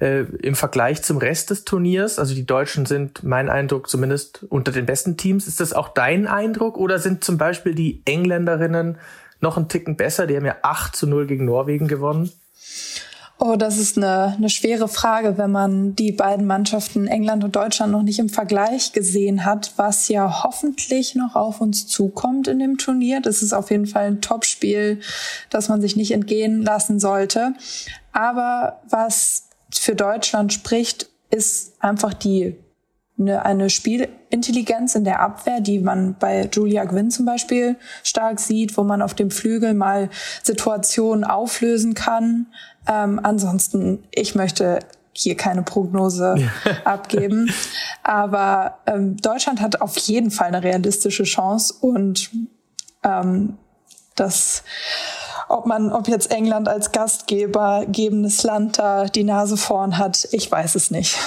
äh, 0.05 0.27
im 0.43 0.55
Vergleich 0.55 1.03
zum 1.03 1.17
Rest 1.17 1.49
des 1.49 1.65
Turniers, 1.65 2.19
also 2.19 2.35
die 2.35 2.45
Deutschen 2.45 2.85
sind 2.85 3.25
mein 3.25 3.49
Eindruck 3.49 3.89
zumindest 3.89 4.45
unter 4.51 4.71
den 4.71 4.85
besten 4.85 5.17
Teams. 5.17 5.47
Ist 5.47 5.61
das 5.61 5.73
auch 5.73 5.89
dein 5.89 6.27
Eindruck 6.27 6.77
oder 6.77 6.99
sind 6.99 7.25
zum 7.25 7.39
Beispiel 7.39 7.75
die 7.75 8.03
Engländerinnen 8.05 8.99
noch 9.41 9.57
einen 9.57 9.69
Ticken 9.69 9.97
besser? 9.97 10.27
Die 10.27 10.37
haben 10.37 10.45
ja 10.45 10.57
8 10.63 10.95
zu 10.95 11.07
0 11.07 11.27
gegen 11.27 11.47
Norwegen 11.47 11.89
gewonnen. 11.89 12.31
Oh, 13.39 13.57
das 13.57 13.79
ist 13.79 13.97
eine, 13.97 14.35
eine 14.37 14.51
schwere 14.51 14.89
Frage, 14.89 15.39
wenn 15.39 15.51
man 15.51 15.97
die 15.97 16.13
beiden 16.13 16.47
Mannschaften 16.47 17.09
England 17.09 17.43
und 17.43 17.57
Deutschland 17.57 17.91
noch 17.91 18.03
nicht 18.03 18.19
im 18.19 18.29
Vergleich 18.29 18.93
gesehen 18.93 19.45
hat, 19.45 19.73
was 19.77 20.09
ja 20.09 20.45
hoffentlich 20.45 21.15
noch 21.15 21.35
auf 21.35 21.63
uns 21.63 21.87
zukommt 21.87 22.47
in 22.47 22.59
dem 22.59 22.77
Turnier. 22.77 23.21
Das 23.23 23.43
ist 23.43 23.55
auf 23.55 23.71
jeden 23.71 23.87
Fall 23.87 24.05
ein 24.05 24.21
Topspiel, 24.21 25.01
das 25.51 25.69
man 25.69 25.81
sich 25.81 25.97
nicht 25.97 26.13
entgehen 26.13 26.63
lassen 26.63 27.01
sollte. 27.01 27.55
Aber 28.13 28.81
was 28.89 29.49
für 29.79 29.95
Deutschland 29.95 30.53
spricht, 30.53 31.09
ist 31.31 31.75
einfach 31.83 32.15
die 32.15 32.57
eine, 33.19 33.45
eine 33.45 33.71
Spielintelligenz 33.71 34.95
in 34.95 35.05
der 35.05 35.21
Abwehr, 35.21 35.61
die 35.61 35.79
man 35.79 36.17
bei 36.19 36.49
Julia 36.53 36.85
Gwynn 36.85 37.11
zum 37.11 37.27
Beispiel 37.27 37.77
stark 38.03 38.41
sieht, 38.41 38.77
wo 38.77 38.83
man 38.83 39.03
auf 39.03 39.15
dem 39.15 39.31
Flügel 39.31 39.75
mal 39.75 40.11
Situationen 40.43 41.25
auflösen 41.25 41.95
kann. 41.95 42.47
Ähm, 42.89 43.21
ansonsten, 43.23 44.05
ich 44.11 44.35
möchte 44.35 44.81
hier 45.13 45.37
keine 45.37 45.63
Prognose 45.63 46.37
abgeben. 46.85 47.51
Aber 48.03 48.79
ähm, 48.87 49.17
Deutschland 49.19 49.61
hat 49.61 49.81
auf 49.81 49.97
jeden 49.97 50.31
Fall 50.31 50.49
eine 50.49 50.63
realistische 50.63 51.23
Chance 51.23 51.75
und 51.81 52.31
ähm, 53.05 53.57
das 54.17 54.65
ob 55.49 55.67
man, 55.67 55.93
ob 55.93 56.09
jetzt 56.09 56.31
England 56.31 56.69
als 56.69 56.93
Gastgeber, 56.93 57.85
gebendes 57.89 58.43
Land 58.43 58.79
da 58.79 59.07
die 59.07 59.25
Nase 59.25 59.57
vorn 59.57 59.99
hat, 59.99 60.29
ich 60.33 60.51
weiß 60.51 60.75
es 60.75 60.91
nicht. 60.91 61.19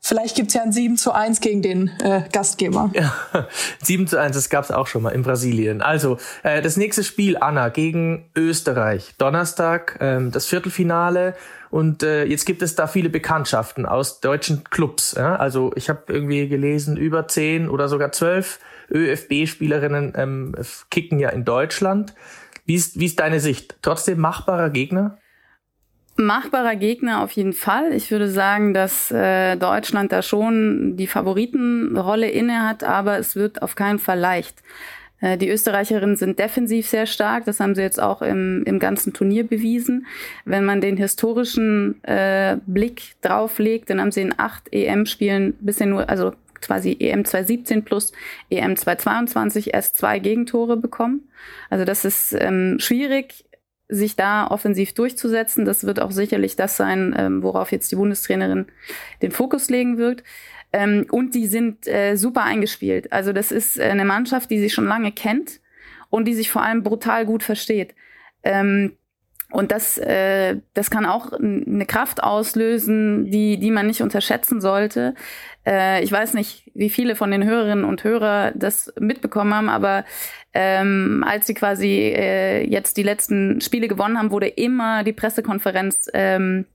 Vielleicht 0.00 0.36
gibt's 0.36 0.54
ja 0.54 0.62
ein 0.62 0.72
7 0.72 0.96
zu 0.96 1.12
1 1.12 1.40
gegen 1.40 1.60
den 1.60 1.90
äh, 2.02 2.22
Gastgeber. 2.32 2.90
Ja, 2.94 3.12
7 3.82 4.06
zu 4.06 4.18
1, 4.18 4.34
das 4.34 4.48
gab's 4.48 4.70
auch 4.70 4.86
schon 4.86 5.02
mal 5.02 5.10
in 5.10 5.22
Brasilien. 5.22 5.82
Also, 5.82 6.16
äh, 6.44 6.62
das 6.62 6.78
nächste 6.78 7.04
Spiel, 7.04 7.36
Anna, 7.36 7.68
gegen 7.68 8.30
Österreich. 8.34 9.14
Donnerstag, 9.18 9.98
ähm, 10.00 10.30
das 10.30 10.46
Viertelfinale. 10.46 11.34
Und 11.70 12.02
äh, 12.02 12.24
jetzt 12.24 12.46
gibt 12.46 12.62
es 12.62 12.74
da 12.74 12.86
viele 12.86 13.10
Bekanntschaften 13.10 13.84
aus 13.84 14.20
deutschen 14.20 14.64
Clubs. 14.64 15.14
Ja? 15.14 15.36
Also 15.36 15.72
ich 15.74 15.90
habe 15.90 16.04
irgendwie 16.08 16.48
gelesen, 16.48 16.96
über 16.96 17.28
10 17.28 17.68
oder 17.68 17.88
sogar 17.88 18.10
12 18.10 18.60
ÖFB-Spielerinnen 18.90 20.14
ähm, 20.16 20.54
kicken 20.90 21.18
ja 21.18 21.28
in 21.28 21.44
Deutschland. 21.44 22.14
Wie 22.68 22.74
ist, 22.74 23.00
wie 23.00 23.06
ist 23.06 23.18
deine 23.18 23.40
Sicht? 23.40 23.76
Trotzdem 23.80 24.20
machbarer 24.20 24.68
Gegner? 24.68 25.16
Machbarer 26.16 26.76
Gegner 26.76 27.22
auf 27.22 27.30
jeden 27.32 27.54
Fall. 27.54 27.94
Ich 27.94 28.10
würde 28.10 28.28
sagen, 28.28 28.74
dass 28.74 29.10
äh, 29.10 29.56
Deutschland 29.56 30.12
da 30.12 30.20
schon 30.20 30.94
die 30.98 31.06
Favoritenrolle 31.06 32.28
inne 32.28 32.68
hat, 32.68 32.84
aber 32.84 33.18
es 33.18 33.36
wird 33.36 33.62
auf 33.62 33.74
keinen 33.74 33.98
Fall 33.98 34.18
leicht. 34.18 34.62
Äh, 35.20 35.38
die 35.38 35.48
Österreicherinnen 35.48 36.16
sind 36.16 36.38
defensiv 36.38 36.86
sehr 36.86 37.06
stark, 37.06 37.46
das 37.46 37.58
haben 37.58 37.74
sie 37.74 37.80
jetzt 37.80 38.02
auch 38.02 38.20
im, 38.20 38.64
im 38.66 38.78
ganzen 38.78 39.14
Turnier 39.14 39.46
bewiesen. 39.46 40.06
Wenn 40.44 40.66
man 40.66 40.82
den 40.82 40.98
historischen 40.98 42.04
äh, 42.04 42.58
Blick 42.66 43.14
drauflegt, 43.22 43.88
dann 43.88 43.98
haben 43.98 44.12
sie 44.12 44.20
in 44.20 44.34
acht 44.36 44.70
EM-Spielen 44.70 45.54
bisher 45.60 45.86
nur, 45.86 46.06
also 46.10 46.32
quasi 46.60 46.96
EM 46.98 47.24
2017 47.24 47.84
plus 47.84 48.12
EM 48.50 48.76
2022 48.76 49.74
erst 49.74 49.96
zwei 49.96 50.18
Gegentore 50.18 50.76
bekommen. 50.76 51.28
Also 51.70 51.84
das 51.84 52.04
ist 52.04 52.36
ähm, 52.38 52.78
schwierig. 52.78 53.44
sich 53.90 54.16
da 54.16 54.46
offensiv 54.46 54.92
durchzusetzen. 54.92 55.64
Das 55.64 55.84
wird 55.84 55.98
auch 56.00 56.10
sicherlich 56.10 56.56
das 56.56 56.76
sein, 56.76 57.14
ähm, 57.16 57.42
worauf 57.42 57.72
jetzt 57.72 57.90
die 57.90 57.96
Bundestrainerin 57.96 58.66
den 59.22 59.30
Fokus 59.30 59.70
legen 59.70 59.96
wird. 59.96 60.22
Ähm, 60.72 61.06
und 61.10 61.34
die 61.34 61.46
sind 61.46 61.86
äh, 61.86 62.16
super 62.16 62.42
eingespielt. 62.42 63.12
Also 63.12 63.32
das 63.32 63.50
ist 63.50 63.80
eine 63.80 64.04
Mannschaft, 64.04 64.50
die 64.50 64.58
sich 64.58 64.74
schon 64.74 64.84
lange 64.86 65.12
kennt 65.12 65.60
und 66.10 66.26
die 66.26 66.34
sich 66.34 66.50
vor 66.50 66.62
allem 66.62 66.82
brutal 66.82 67.24
gut 67.24 67.42
versteht. 67.42 67.94
Ähm, 68.42 68.92
und 69.50 69.72
das, 69.72 69.96
äh, 69.96 70.56
das 70.74 70.90
kann 70.90 71.06
auch 71.06 71.32
eine 71.32 71.86
Kraft 71.86 72.22
auslösen, 72.22 73.30
die, 73.30 73.58
die 73.58 73.70
man 73.70 73.86
nicht 73.86 74.02
unterschätzen 74.02 74.60
sollte. 74.60 75.14
Äh, 75.66 76.04
ich 76.04 76.12
weiß 76.12 76.34
nicht, 76.34 76.70
wie 76.74 76.90
viele 76.90 77.16
von 77.16 77.30
den 77.30 77.44
Hörerinnen 77.44 77.84
und 77.84 78.04
Hörern 78.04 78.52
das 78.56 78.92
mitbekommen 79.00 79.54
haben, 79.54 79.70
aber 79.70 80.04
ähm, 80.52 81.24
als 81.26 81.46
sie 81.46 81.54
quasi 81.54 82.12
äh, 82.14 82.62
jetzt 82.68 82.98
die 82.98 83.02
letzten 83.02 83.60
Spiele 83.62 83.88
gewonnen 83.88 84.18
haben, 84.18 84.30
wurde 84.30 84.48
immer 84.48 85.02
die 85.02 85.14
Pressekonferenz 85.14 86.10
ähm, 86.12 86.66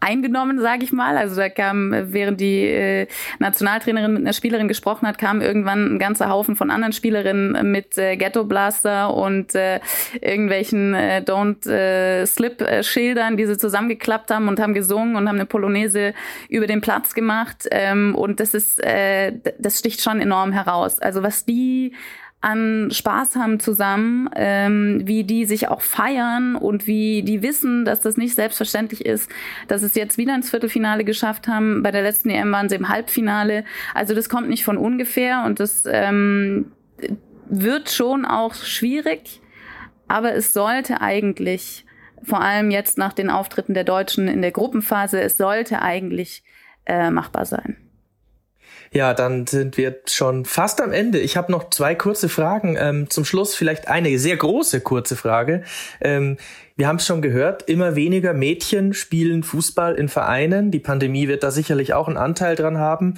eingenommen, 0.00 0.58
sage 0.58 0.84
ich 0.84 0.92
mal. 0.92 1.16
Also 1.16 1.36
da 1.36 1.48
kam, 1.48 1.94
während 2.12 2.40
die 2.40 2.64
äh, 2.64 3.06
Nationaltrainerin 3.38 4.12
mit 4.12 4.22
einer 4.22 4.32
Spielerin 4.32 4.66
gesprochen 4.66 5.06
hat, 5.06 5.18
kam 5.18 5.40
irgendwann 5.42 5.94
ein 5.94 5.98
ganzer 5.98 6.30
Haufen 6.30 6.56
von 6.56 6.70
anderen 6.70 6.92
Spielerinnen 6.92 7.70
mit 7.70 7.96
äh, 7.98 8.16
Ghetto 8.16 8.44
Blaster 8.44 9.14
und 9.14 9.54
äh, 9.54 9.80
irgendwelchen 10.20 10.94
äh, 10.94 11.22
Don't 11.24 11.70
äh, 11.70 12.26
Slip 12.26 12.62
äh, 12.62 12.82
Schildern, 12.82 13.36
die 13.36 13.46
sie 13.46 13.58
zusammengeklappt 13.58 14.30
haben 14.30 14.48
und 14.48 14.58
haben 14.58 14.74
gesungen 14.74 15.16
und 15.16 15.28
haben 15.28 15.36
eine 15.36 15.46
Polonaise 15.46 16.14
über 16.48 16.66
den 16.66 16.80
Platz 16.80 17.14
gemacht. 17.14 17.68
Ähm, 17.70 18.14
und 18.14 18.40
das 18.40 18.54
ist, 18.54 18.82
äh, 18.82 19.32
das 19.58 19.78
sticht 19.78 20.02
schon 20.02 20.20
enorm 20.20 20.52
heraus. 20.52 20.98
Also 20.98 21.22
was 21.22 21.44
die 21.44 21.92
an 22.40 22.90
Spaß 22.90 23.36
haben 23.36 23.60
zusammen, 23.60 24.30
ähm, 24.34 25.02
wie 25.04 25.24
die 25.24 25.44
sich 25.44 25.68
auch 25.68 25.82
feiern 25.82 26.56
und 26.56 26.86
wie 26.86 27.22
die 27.22 27.42
wissen, 27.42 27.84
dass 27.84 28.00
das 28.00 28.16
nicht 28.16 28.34
selbstverständlich 28.34 29.04
ist, 29.04 29.30
dass 29.68 29.82
es 29.82 29.94
jetzt 29.94 30.16
wieder 30.16 30.34
ins 30.34 30.48
Viertelfinale 30.48 31.04
geschafft 31.04 31.48
haben. 31.48 31.82
Bei 31.82 31.90
der 31.90 32.02
letzten 32.02 32.30
EM 32.30 32.50
waren 32.50 32.70
sie 32.70 32.76
im 32.76 32.88
Halbfinale. 32.88 33.64
Also 33.94 34.14
das 34.14 34.30
kommt 34.30 34.48
nicht 34.48 34.64
von 34.64 34.78
ungefähr 34.78 35.44
und 35.44 35.60
das 35.60 35.84
ähm, 35.86 36.72
wird 37.50 37.90
schon 37.90 38.24
auch 38.24 38.54
schwierig, 38.54 39.40
aber 40.08 40.34
es 40.34 40.54
sollte 40.54 41.02
eigentlich, 41.02 41.84
vor 42.22 42.40
allem 42.40 42.70
jetzt 42.70 42.96
nach 42.96 43.12
den 43.12 43.28
Auftritten 43.28 43.74
der 43.74 43.84
Deutschen 43.84 44.28
in 44.28 44.40
der 44.40 44.52
Gruppenphase, 44.52 45.20
es 45.20 45.36
sollte 45.36 45.82
eigentlich 45.82 46.42
äh, 46.86 47.10
machbar 47.10 47.44
sein. 47.44 47.76
Ja, 48.92 49.14
dann 49.14 49.46
sind 49.46 49.76
wir 49.76 50.00
schon 50.06 50.44
fast 50.44 50.80
am 50.80 50.90
Ende. 50.92 51.20
Ich 51.20 51.36
habe 51.36 51.52
noch 51.52 51.70
zwei 51.70 51.94
kurze 51.94 52.28
Fragen. 52.28 52.76
Ähm, 52.76 53.08
zum 53.08 53.24
Schluss 53.24 53.54
vielleicht 53.54 53.86
eine 53.86 54.18
sehr 54.18 54.36
große 54.36 54.80
kurze 54.80 55.14
Frage. 55.14 55.62
Ähm, 56.00 56.38
wir 56.74 56.88
haben 56.88 56.96
es 56.96 57.06
schon 57.06 57.22
gehört, 57.22 57.68
immer 57.68 57.94
weniger 57.94 58.34
Mädchen 58.34 58.92
spielen 58.92 59.44
Fußball 59.44 59.94
in 59.94 60.08
Vereinen. 60.08 60.72
Die 60.72 60.80
Pandemie 60.80 61.28
wird 61.28 61.44
da 61.44 61.52
sicherlich 61.52 61.94
auch 61.94 62.08
einen 62.08 62.16
Anteil 62.16 62.56
dran 62.56 62.78
haben. 62.78 63.14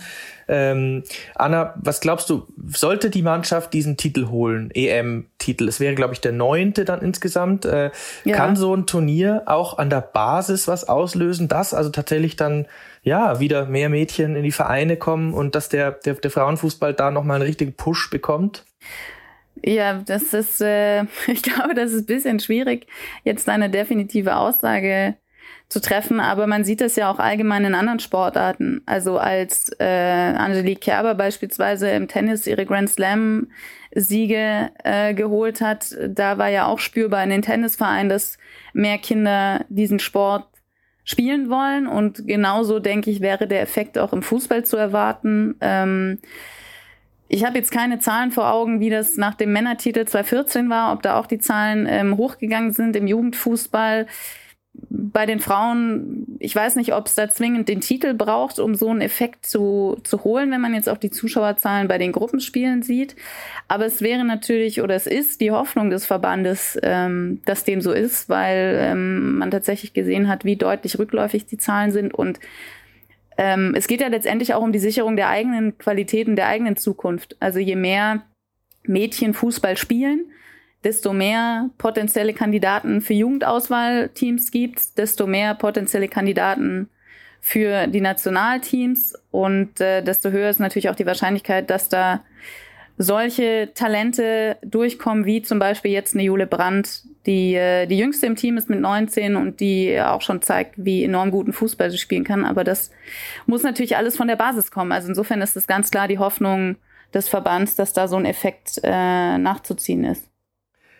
Ähm, 0.55 1.03
Anna, 1.35 1.73
was 1.77 2.01
glaubst 2.01 2.29
du, 2.29 2.47
sollte 2.67 3.09
die 3.09 3.23
Mannschaft 3.23 3.73
diesen 3.73 3.97
Titel 3.97 4.29
holen, 4.29 4.71
EM-Titel? 4.75 5.67
Es 5.67 5.81
wäre, 5.81 5.95
glaube 5.95 6.13
ich, 6.13 6.21
der 6.21 6.33
neunte 6.33 6.85
dann 6.85 7.01
insgesamt. 7.01 7.65
Äh, 7.65 7.91
ja. 8.25 8.37
Kann 8.37 8.55
so 8.55 8.77
ein 8.77 8.87
Turnier 8.87 9.45
auch 9.47 9.79
an 9.79 9.89
der 9.89 10.03
Basis 10.03 10.69
was 10.69 10.87
auslösen, 10.87 11.49
dass 11.49 11.73
also 11.73 11.89
tatsächlich 11.89 12.37
dann 12.37 12.67
ja 13.03 13.41
wieder 13.41 13.65
mehr 13.65 13.89
Mädchen 13.89 14.37
in 14.37 14.43
die 14.43 14.53
Vereine 14.53 14.99
kommen 14.99 15.33
und 15.33 15.55
dass 15.55 15.71
der, 15.71 15.93
der, 15.93 16.15
der 16.15 16.31
Frauenfußball 16.31 16.93
da 16.93 17.11
nochmal 17.11 17.37
einen 17.37 17.47
richtigen 17.47 17.73
Push 17.73 18.11
bekommt? 18.11 18.67
Ja, 19.65 20.03
das 20.05 20.35
ist, 20.35 20.61
äh, 20.61 21.05
ich 21.29 21.43
glaube, 21.43 21.75
das 21.75 21.93
ist 21.93 22.03
ein 22.03 22.07
bisschen 22.07 22.41
schwierig, 22.41 22.87
jetzt 23.25 23.49
eine 23.49 23.71
definitive 23.71 24.37
Aussage 24.37 25.17
zu 25.73 25.81
treffen, 25.81 26.21
aber 26.21 26.47
man 26.47 26.65
sieht 26.65 26.83
das 26.83 26.97
ja 26.97 27.11
auch 27.11 27.19
allgemein 27.19 27.65
in 27.65 27.75
anderen 27.75 27.99
Sportarten. 27.99 28.83
Also 28.85 29.19
als 29.19 29.71
äh, 29.81 29.85
Angelique 29.85 30.83
Kerber 30.83 31.15
beispielsweise 31.15 31.91
im 31.91 32.09
Tennis 32.09 32.47
ihre 32.47 32.67
Grand 32.67 32.91
Slam 32.91 33.49
Siege 33.95 34.71
äh, 34.85 35.15
geholt 35.15 35.63
hat, 35.63 35.97
da 36.09 36.37
war 36.37 36.49
ja 36.49 36.67
auch 36.67 36.79
spürbar 36.79 37.25
in 37.25 37.31
den 37.31 37.41
Tennisvereinen, 37.41 38.11
dass 38.11 38.37
mehr 38.75 38.99
Kinder 38.99 39.65
diesen 39.71 39.99
Sport 39.99 40.47
spielen 41.05 41.49
wollen 41.49 41.87
und 41.87 42.27
genauso 42.27 42.79
denke 42.79 43.11
ich 43.11 43.21
wäre 43.21 43.47
der 43.47 43.63
Effekt 43.63 43.99
auch 43.99 44.13
im 44.13 44.23
Fußball 44.23 44.65
zu 44.65 44.77
erwarten. 44.77 45.57
Ähm, 45.63 46.19
ich 47.29 47.47
habe 47.47 47.57
jetzt 47.57 47.73
keine 47.73 47.99
Zahlen 47.99 48.31
vor 48.31 48.53
Augen, 48.53 48.79
wie 48.79 48.91
das 48.91 49.17
nach 49.17 49.35
dem 49.35 49.53
Männertitel 49.53 50.05
2014 50.05 50.69
war, 50.69 50.93
ob 50.93 51.03
da 51.03 51.19
auch 51.19 51.27
die 51.27 51.39
Zahlen 51.39 51.87
ähm, 51.89 52.19
hochgegangen 52.19 52.73
sind 52.73 52.95
im 52.95 53.07
Jugendfußball. 53.07 54.07
Bei 54.75 55.27
den 55.27 55.41
Frauen, 55.41 56.39
ich 56.39 56.57
weiß 56.57 56.77
nicht, 56.77 56.95
ob 56.95 57.07
es 57.07 57.15
da 57.15 57.29
zwingend 57.29 57.69
den 57.69 57.83
Titel 57.83 58.15
braucht, 58.15 58.59
um 58.59 58.75
so 58.75 58.89
einen 58.89 59.03
Effekt 59.03 59.45
zu, 59.45 59.99
zu 60.03 60.25
holen, 60.25 60.51
wenn 60.51 60.63
man 60.63 60.75
jetzt 60.75 60.89
auch 60.89 60.97
die 60.97 61.11
Zuschauerzahlen 61.11 61.89
bei 61.89 61.99
den 61.99 62.13
Gruppenspielen 62.13 62.83
sieht. 62.83 63.15
Aber 63.69 63.85
es 63.85 64.01
wäre 64.01 64.25
natürlich 64.25 64.81
oder 64.81 64.95
es 64.95 65.07
ist 65.07 65.43
die 65.43 65.51
Hoffnung 65.51 65.91
des 65.91 66.07
Verbandes, 66.07 66.79
ähm, 66.83 67.43
dass 67.45 67.65
dem 67.65 67.83
so 67.83 67.93
ist, 67.93 68.31
weil 68.31 68.79
ähm, 68.81 69.39
man 69.39 69.51
tatsächlich 69.51 69.93
gesehen 69.93 70.29
hat, 70.29 70.45
wie 70.45 70.57
deutlich 70.57 70.99
rückläufig 70.99 71.45
die 71.45 71.59
Zahlen 71.59 71.91
sind 71.91 72.15
und 72.15 72.41
ähm, 73.39 73.75
es 73.75 73.87
geht 73.87 74.01
ja 74.01 74.09
letztendlich 74.09 74.55
auch 74.55 74.63
um 74.63 74.73
die 74.73 74.79
Sicherung 74.79 75.17
der 75.17 75.29
eigenen 75.29 75.79
Qualitäten, 75.79 76.37
der 76.37 76.49
eigenen 76.49 76.77
Zukunft. 76.77 77.37
Also 77.41 77.59
je 77.59 77.77
mehr 77.77 78.23
Mädchen 78.85 79.35
Fußball 79.35 79.77
spielen, 79.77 80.27
desto 80.85 81.13
mehr 81.13 81.71
potenzielle 81.79 82.35
Kandidaten 82.35 83.01
für 83.01 83.15
Jugendauswahlteams 83.15 84.51
gibt, 84.51 84.99
desto 84.99 85.27
mehr 85.27 85.55
potenzielle 85.55 86.09
Kandidaten 86.09 86.89
für 87.41 87.87
die 87.89 88.01
Nationalteams 88.01 89.15
und 89.31 89.81
äh, 89.81 90.03
desto 90.03 90.31
höher 90.31 90.49
ist 90.49 90.61
natürlich 90.61 90.89
auch 90.89 90.95
die 90.95 91.07
Wahrscheinlichkeit, 91.07 91.71
dass 91.71 91.89
da 91.89 92.23
solche 92.99 93.71
Talente 93.75 94.59
durchkommen, 94.63 95.25
wie 95.25 95.43
zum 95.43 95.59
Beispiel 95.59 95.91
jetzt 95.91 96.15
eine 96.15 96.23
Jule 96.23 96.47
Brandt, 96.47 97.03
die 97.27 97.55
äh, 97.55 97.87
die 97.87 97.99
jüngste 97.99 98.27
im 98.27 98.37
Team 98.37 98.57
ist 98.59 98.71
mit 98.71 98.81
19 98.81 99.37
und 99.37 99.61
die 99.61 100.01
auch 100.01 100.21
schon 100.23 100.43
zeigt, 100.43 100.75
wie 100.77 101.05
enorm 101.05 101.31
guten 101.31 101.53
Fußball 101.53 101.91
sie 101.91 101.99
spielen 101.99 102.25
kann. 102.25 102.45
Aber 102.45 102.65
das 102.65 102.91
muss 103.47 103.63
natürlich 103.63 103.97
alles 103.97 104.17
von 104.17 104.29
der 104.29 104.37
Basis 104.37 104.71
kommen. 104.71 104.93
Also 104.93 105.09
insofern 105.09 105.43
ist 105.43 105.57
es 105.57 105.67
ganz 105.67 105.91
klar 105.91 106.09
die 106.09 106.19
Hoffnung 106.19 106.77
des 107.15 107.29
Verbands, 107.29 107.75
dass 107.75 107.93
da 107.93 108.09
so 108.09 108.17
ein 108.17 108.25
Effekt 108.25 108.81
äh, 108.83 109.39
nachzuziehen 109.39 110.05
ist. 110.05 110.32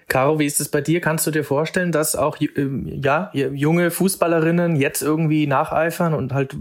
Caro, 0.09 0.39
wie 0.39 0.47
ist 0.47 0.61
es 0.61 0.69
bei 0.69 0.81
dir? 0.81 1.01
Kannst 1.01 1.27
du 1.27 1.31
dir 1.31 1.45
vorstellen, 1.45 1.93
dass 1.93 2.17
auch 2.17 2.39
ähm, 2.57 3.01
ja 3.03 3.31
junge 3.33 3.91
Fußballerinnen 3.91 4.77
jetzt 4.77 5.03
irgendwie 5.03 5.47
nacheifern 5.47 6.15
und 6.15 6.33
halt 6.35 6.57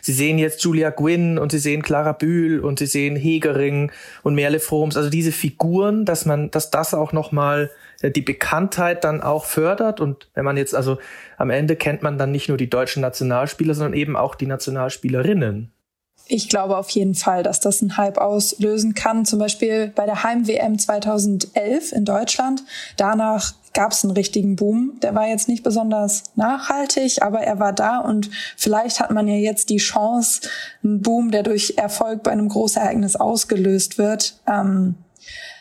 sie 0.00 0.12
sehen 0.12 0.38
jetzt 0.38 0.62
Julia 0.64 0.90
Gwynn 0.90 1.38
und 1.38 1.52
sie 1.52 1.58
sehen 1.58 1.82
Clara 1.82 2.12
Bühl 2.12 2.60
und 2.60 2.78
sie 2.78 2.86
sehen 2.86 3.16
Hegering 3.16 3.92
und 4.22 4.34
Merle 4.34 4.60
Froms, 4.60 4.96
also 4.96 5.10
diese 5.10 5.32
Figuren, 5.32 6.04
dass 6.04 6.26
man, 6.26 6.50
dass 6.50 6.70
das 6.70 6.94
auch 6.94 7.12
noch 7.12 7.32
mal 7.32 7.70
äh, 8.00 8.10
die 8.10 8.22
Bekanntheit 8.22 9.04
dann 9.04 9.20
auch 9.20 9.44
fördert 9.44 10.00
und 10.00 10.28
wenn 10.34 10.44
man 10.44 10.56
jetzt 10.56 10.74
also 10.74 10.98
am 11.36 11.50
Ende 11.50 11.76
kennt 11.76 12.02
man 12.02 12.18
dann 12.18 12.32
nicht 12.32 12.48
nur 12.48 12.58
die 12.58 12.70
deutschen 12.70 13.02
Nationalspieler, 13.02 13.74
sondern 13.74 13.94
eben 13.94 14.16
auch 14.16 14.34
die 14.34 14.46
Nationalspielerinnen 14.46 15.72
ich 16.28 16.48
glaube 16.48 16.76
auf 16.76 16.90
jeden 16.90 17.14
Fall, 17.14 17.42
dass 17.42 17.60
das 17.60 17.80
einen 17.80 17.96
Hype 17.96 18.18
auslösen 18.18 18.94
kann. 18.94 19.24
Zum 19.24 19.38
Beispiel 19.38 19.92
bei 19.94 20.06
der 20.06 20.24
Heim-WM 20.24 20.78
2011 20.78 21.92
in 21.92 22.04
Deutschland. 22.04 22.64
Danach 22.96 23.54
gab 23.74 23.92
es 23.92 24.02
einen 24.02 24.14
richtigen 24.14 24.56
Boom. 24.56 24.98
Der 25.02 25.14
war 25.14 25.28
jetzt 25.28 25.48
nicht 25.48 25.62
besonders 25.62 26.24
nachhaltig, 26.34 27.22
aber 27.22 27.40
er 27.40 27.60
war 27.60 27.72
da 27.72 27.98
und 27.98 28.30
vielleicht 28.56 29.00
hat 29.00 29.10
man 29.10 29.28
ja 29.28 29.34
jetzt 29.34 29.68
die 29.70 29.76
Chance, 29.76 30.48
einen 30.82 31.02
Boom, 31.02 31.30
der 31.30 31.42
durch 31.42 31.74
Erfolg 31.76 32.22
bei 32.22 32.32
einem 32.32 32.48
Großereignis 32.48 33.16
ausgelöst 33.16 33.98
wird, 33.98 34.40
ähm, 34.48 34.94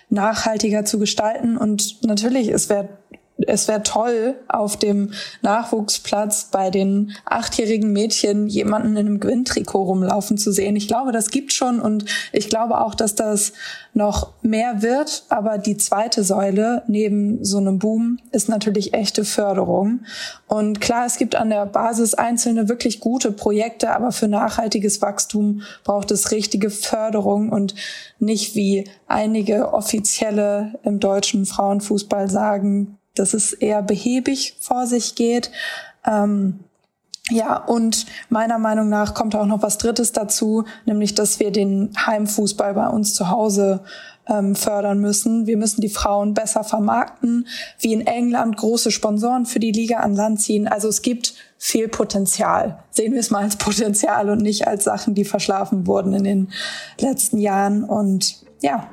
nachhaltiger 0.10 0.86
zu 0.86 0.98
gestalten. 0.98 1.58
Und 1.58 2.04
natürlich, 2.04 2.48
es 2.48 2.70
wäre 2.70 2.90
es 3.38 3.68
wäre 3.68 3.84
toll, 3.84 4.36
auf 4.48 4.78
dem 4.78 5.12
Nachwuchsplatz 5.42 6.46
bei 6.52 6.70
den 6.70 7.12
achtjährigen 7.26 7.92
Mädchen 7.92 8.48
jemanden 8.48 8.92
in 8.92 8.98
einem 8.98 9.20
Gewinntrikot 9.20 9.84
rumlaufen 9.84 10.38
zu 10.38 10.52
sehen. 10.52 10.76
Ich 10.78 10.88
glaube, 10.88 11.12
das 11.12 11.32
gibt 11.32 11.52
schon 11.52 11.82
und 11.82 12.06
ich 12.32 12.50
glaube 12.50 12.80
auch, 12.80 12.96
dass 12.96 13.14
das 13.16 13.52
noch 13.94 14.32
mehr 14.42 14.82
wird. 14.82 15.24
Aber 15.30 15.58
die 15.58 15.76
zweite 15.76 16.24
Säule 16.24 16.84
neben 16.88 17.44
so 17.44 17.58
einem 17.58 17.80
Boom 17.80 18.20
ist 18.32 18.48
natürlich 18.48 18.94
echte 18.94 19.26
Förderung. 19.26 20.02
Und 20.48 20.80
klar, 20.80 21.06
es 21.06 21.18
gibt 21.18 21.36
an 21.36 21.50
der 21.50 21.66
Basis 21.66 22.14
einzelne 22.14 22.70
wirklich 22.70 23.02
gute 23.02 23.32
Projekte, 23.32 23.92
aber 23.92 24.14
für 24.14 24.30
nachhaltiges 24.30 25.02
Wachstum 25.02 25.62
braucht 25.84 26.12
es 26.12 26.32
richtige 26.32 26.70
Förderung 26.70 27.50
und 27.50 27.76
nicht 28.20 28.56
wie 28.56 28.86
einige 29.08 29.74
Offizielle 29.74 30.80
im 30.84 31.02
deutschen 31.02 31.46
Frauenfußball 31.46 32.30
sagen, 32.30 32.98
dass 33.16 33.34
es 33.34 33.54
eher 33.54 33.82
behäbig 33.82 34.58
vor 34.60 34.86
sich 34.88 35.16
geht. 35.16 35.52
Ähm, 36.06 36.60
Ja, 37.32 37.58
und 37.58 38.06
meiner 38.30 38.60
Meinung 38.60 38.88
nach 38.88 39.16
kommt 39.16 39.36
auch 39.36 39.48
noch 39.48 39.64
was 39.64 39.80
Drittes 39.80 40.12
dazu, 40.12 40.66
nämlich 40.86 41.16
dass 41.16 41.40
wir 41.40 41.52
den 41.52 41.92
Heimfußball 42.06 42.76
bei 42.76 42.88
uns 42.88 43.16
zu 43.16 43.32
Hause 43.32 43.80
ähm, 44.28 44.56
fördern 44.56 45.00
müssen. 45.00 45.48
Wir 45.48 45.58
müssen 45.58 45.82
die 45.82 45.90
Frauen 45.90 46.36
besser 46.36 46.64
vermarkten, 46.64 47.48
wie 47.80 47.94
in 47.94 48.06
England 48.06 48.58
große 48.58 48.92
Sponsoren 48.92 49.46
für 49.48 49.60
die 49.60 49.72
Liga 49.72 50.02
an 50.02 50.16
Land 50.16 50.42
ziehen. 50.42 50.68
Also 50.68 50.88
es 50.88 51.02
gibt 51.02 51.34
viel 51.58 51.88
Potenzial. 51.88 52.84
Sehen 52.92 53.14
wir 53.14 53.20
es 53.20 53.32
mal 53.32 53.44
als 53.44 53.56
Potenzial 53.56 54.30
und 54.30 54.42
nicht 54.42 54.68
als 54.68 54.84
Sachen, 54.84 55.16
die 55.16 55.26
verschlafen 55.26 55.88
wurden 55.88 56.14
in 56.14 56.24
den 56.24 56.50
letzten 57.00 57.40
Jahren. 57.40 57.84
Und 57.84 58.46
ja, 58.62 58.88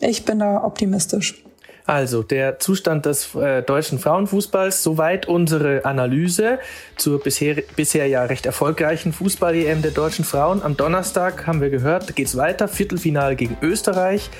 ich 0.00 0.26
bin 0.26 0.38
da 0.38 0.64
optimistisch. 0.64 1.43
Also 1.86 2.22
der 2.22 2.58
Zustand 2.60 3.04
des 3.04 3.34
äh, 3.34 3.62
deutschen 3.62 3.98
Frauenfußballs, 3.98 4.82
soweit 4.82 5.26
unsere 5.28 5.84
Analyse 5.84 6.58
zur 6.96 7.22
bisher, 7.22 7.62
bisher 7.76 8.06
ja 8.06 8.24
recht 8.24 8.46
erfolgreichen 8.46 9.12
Fußball-EM 9.12 9.82
der 9.82 9.90
deutschen 9.90 10.24
Frauen. 10.24 10.62
Am 10.62 10.78
Donnerstag 10.78 11.46
haben 11.46 11.60
wir 11.60 11.68
gehört, 11.68 12.16
geht's 12.16 12.38
weiter, 12.38 12.68
Viertelfinale 12.68 13.36
gegen 13.36 13.58
Österreich. 13.60 14.30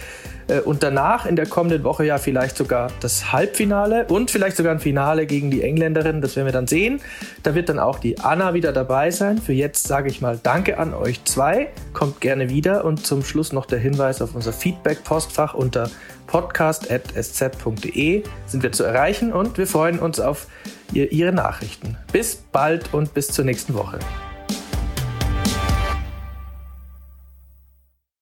Äh, 0.49 0.61
und 0.61 0.83
danach 0.83 1.27
in 1.27 1.37
der 1.37 1.47
kommenden 1.47 1.85
Woche 1.85 2.05
ja 2.05 2.19
vielleicht 2.19 2.57
sogar 2.57 2.91
das 3.01 3.33
Halbfinale 3.33 4.07
und 4.07 4.31
vielleicht 4.31 4.57
sogar 4.57 4.73
ein 4.73 4.81
Finale 4.81 5.27
gegen 5.27 5.51
die 5.51 5.63
Engländerin. 5.63 6.21
Das 6.21 6.37
werden 6.37 6.47
wir 6.47 6.53
dann 6.53 6.67
sehen. 6.67 7.01
Da 7.43 7.55
wird 7.55 7.69
dann 7.69 7.79
auch 7.79 7.99
die 7.99 8.19
Anna 8.21 8.55
wieder 8.55 8.73
dabei 8.73 9.11
sein. 9.11 9.39
Für 9.39 9.53
jetzt 9.53 9.87
sage 9.87 10.09
ich 10.09 10.21
mal 10.21 10.39
Danke 10.43 10.79
an 10.79 10.95
euch 10.95 11.25
zwei. 11.25 11.69
Kommt 11.93 12.21
gerne 12.21 12.49
wieder 12.51 12.85
und 12.85 13.07
zum 13.07 13.25
Schluss 13.25 13.53
noch 13.53 13.67
der 13.67 13.79
Hinweis 13.79 14.23
auf 14.23 14.35
unser 14.35 14.53
Feedback-Postfach 14.53 15.55
unter 15.55 15.91
podcast.sz.de 16.35 18.25
sind 18.47 18.63
wir 18.65 18.73
zu 18.73 18.83
erreichen 18.83 19.33
und 19.33 19.57
wir 19.57 19.69
freuen 19.69 20.01
uns 20.01 20.19
auf 20.19 20.49
Ihre 20.93 21.31
Nachrichten. 21.31 21.97
Bis 22.11 22.35
bald 22.35 22.93
und 22.93 23.15
bis 23.15 23.29
zur 23.29 23.45
nächsten 23.45 23.75
Woche. 23.75 24.01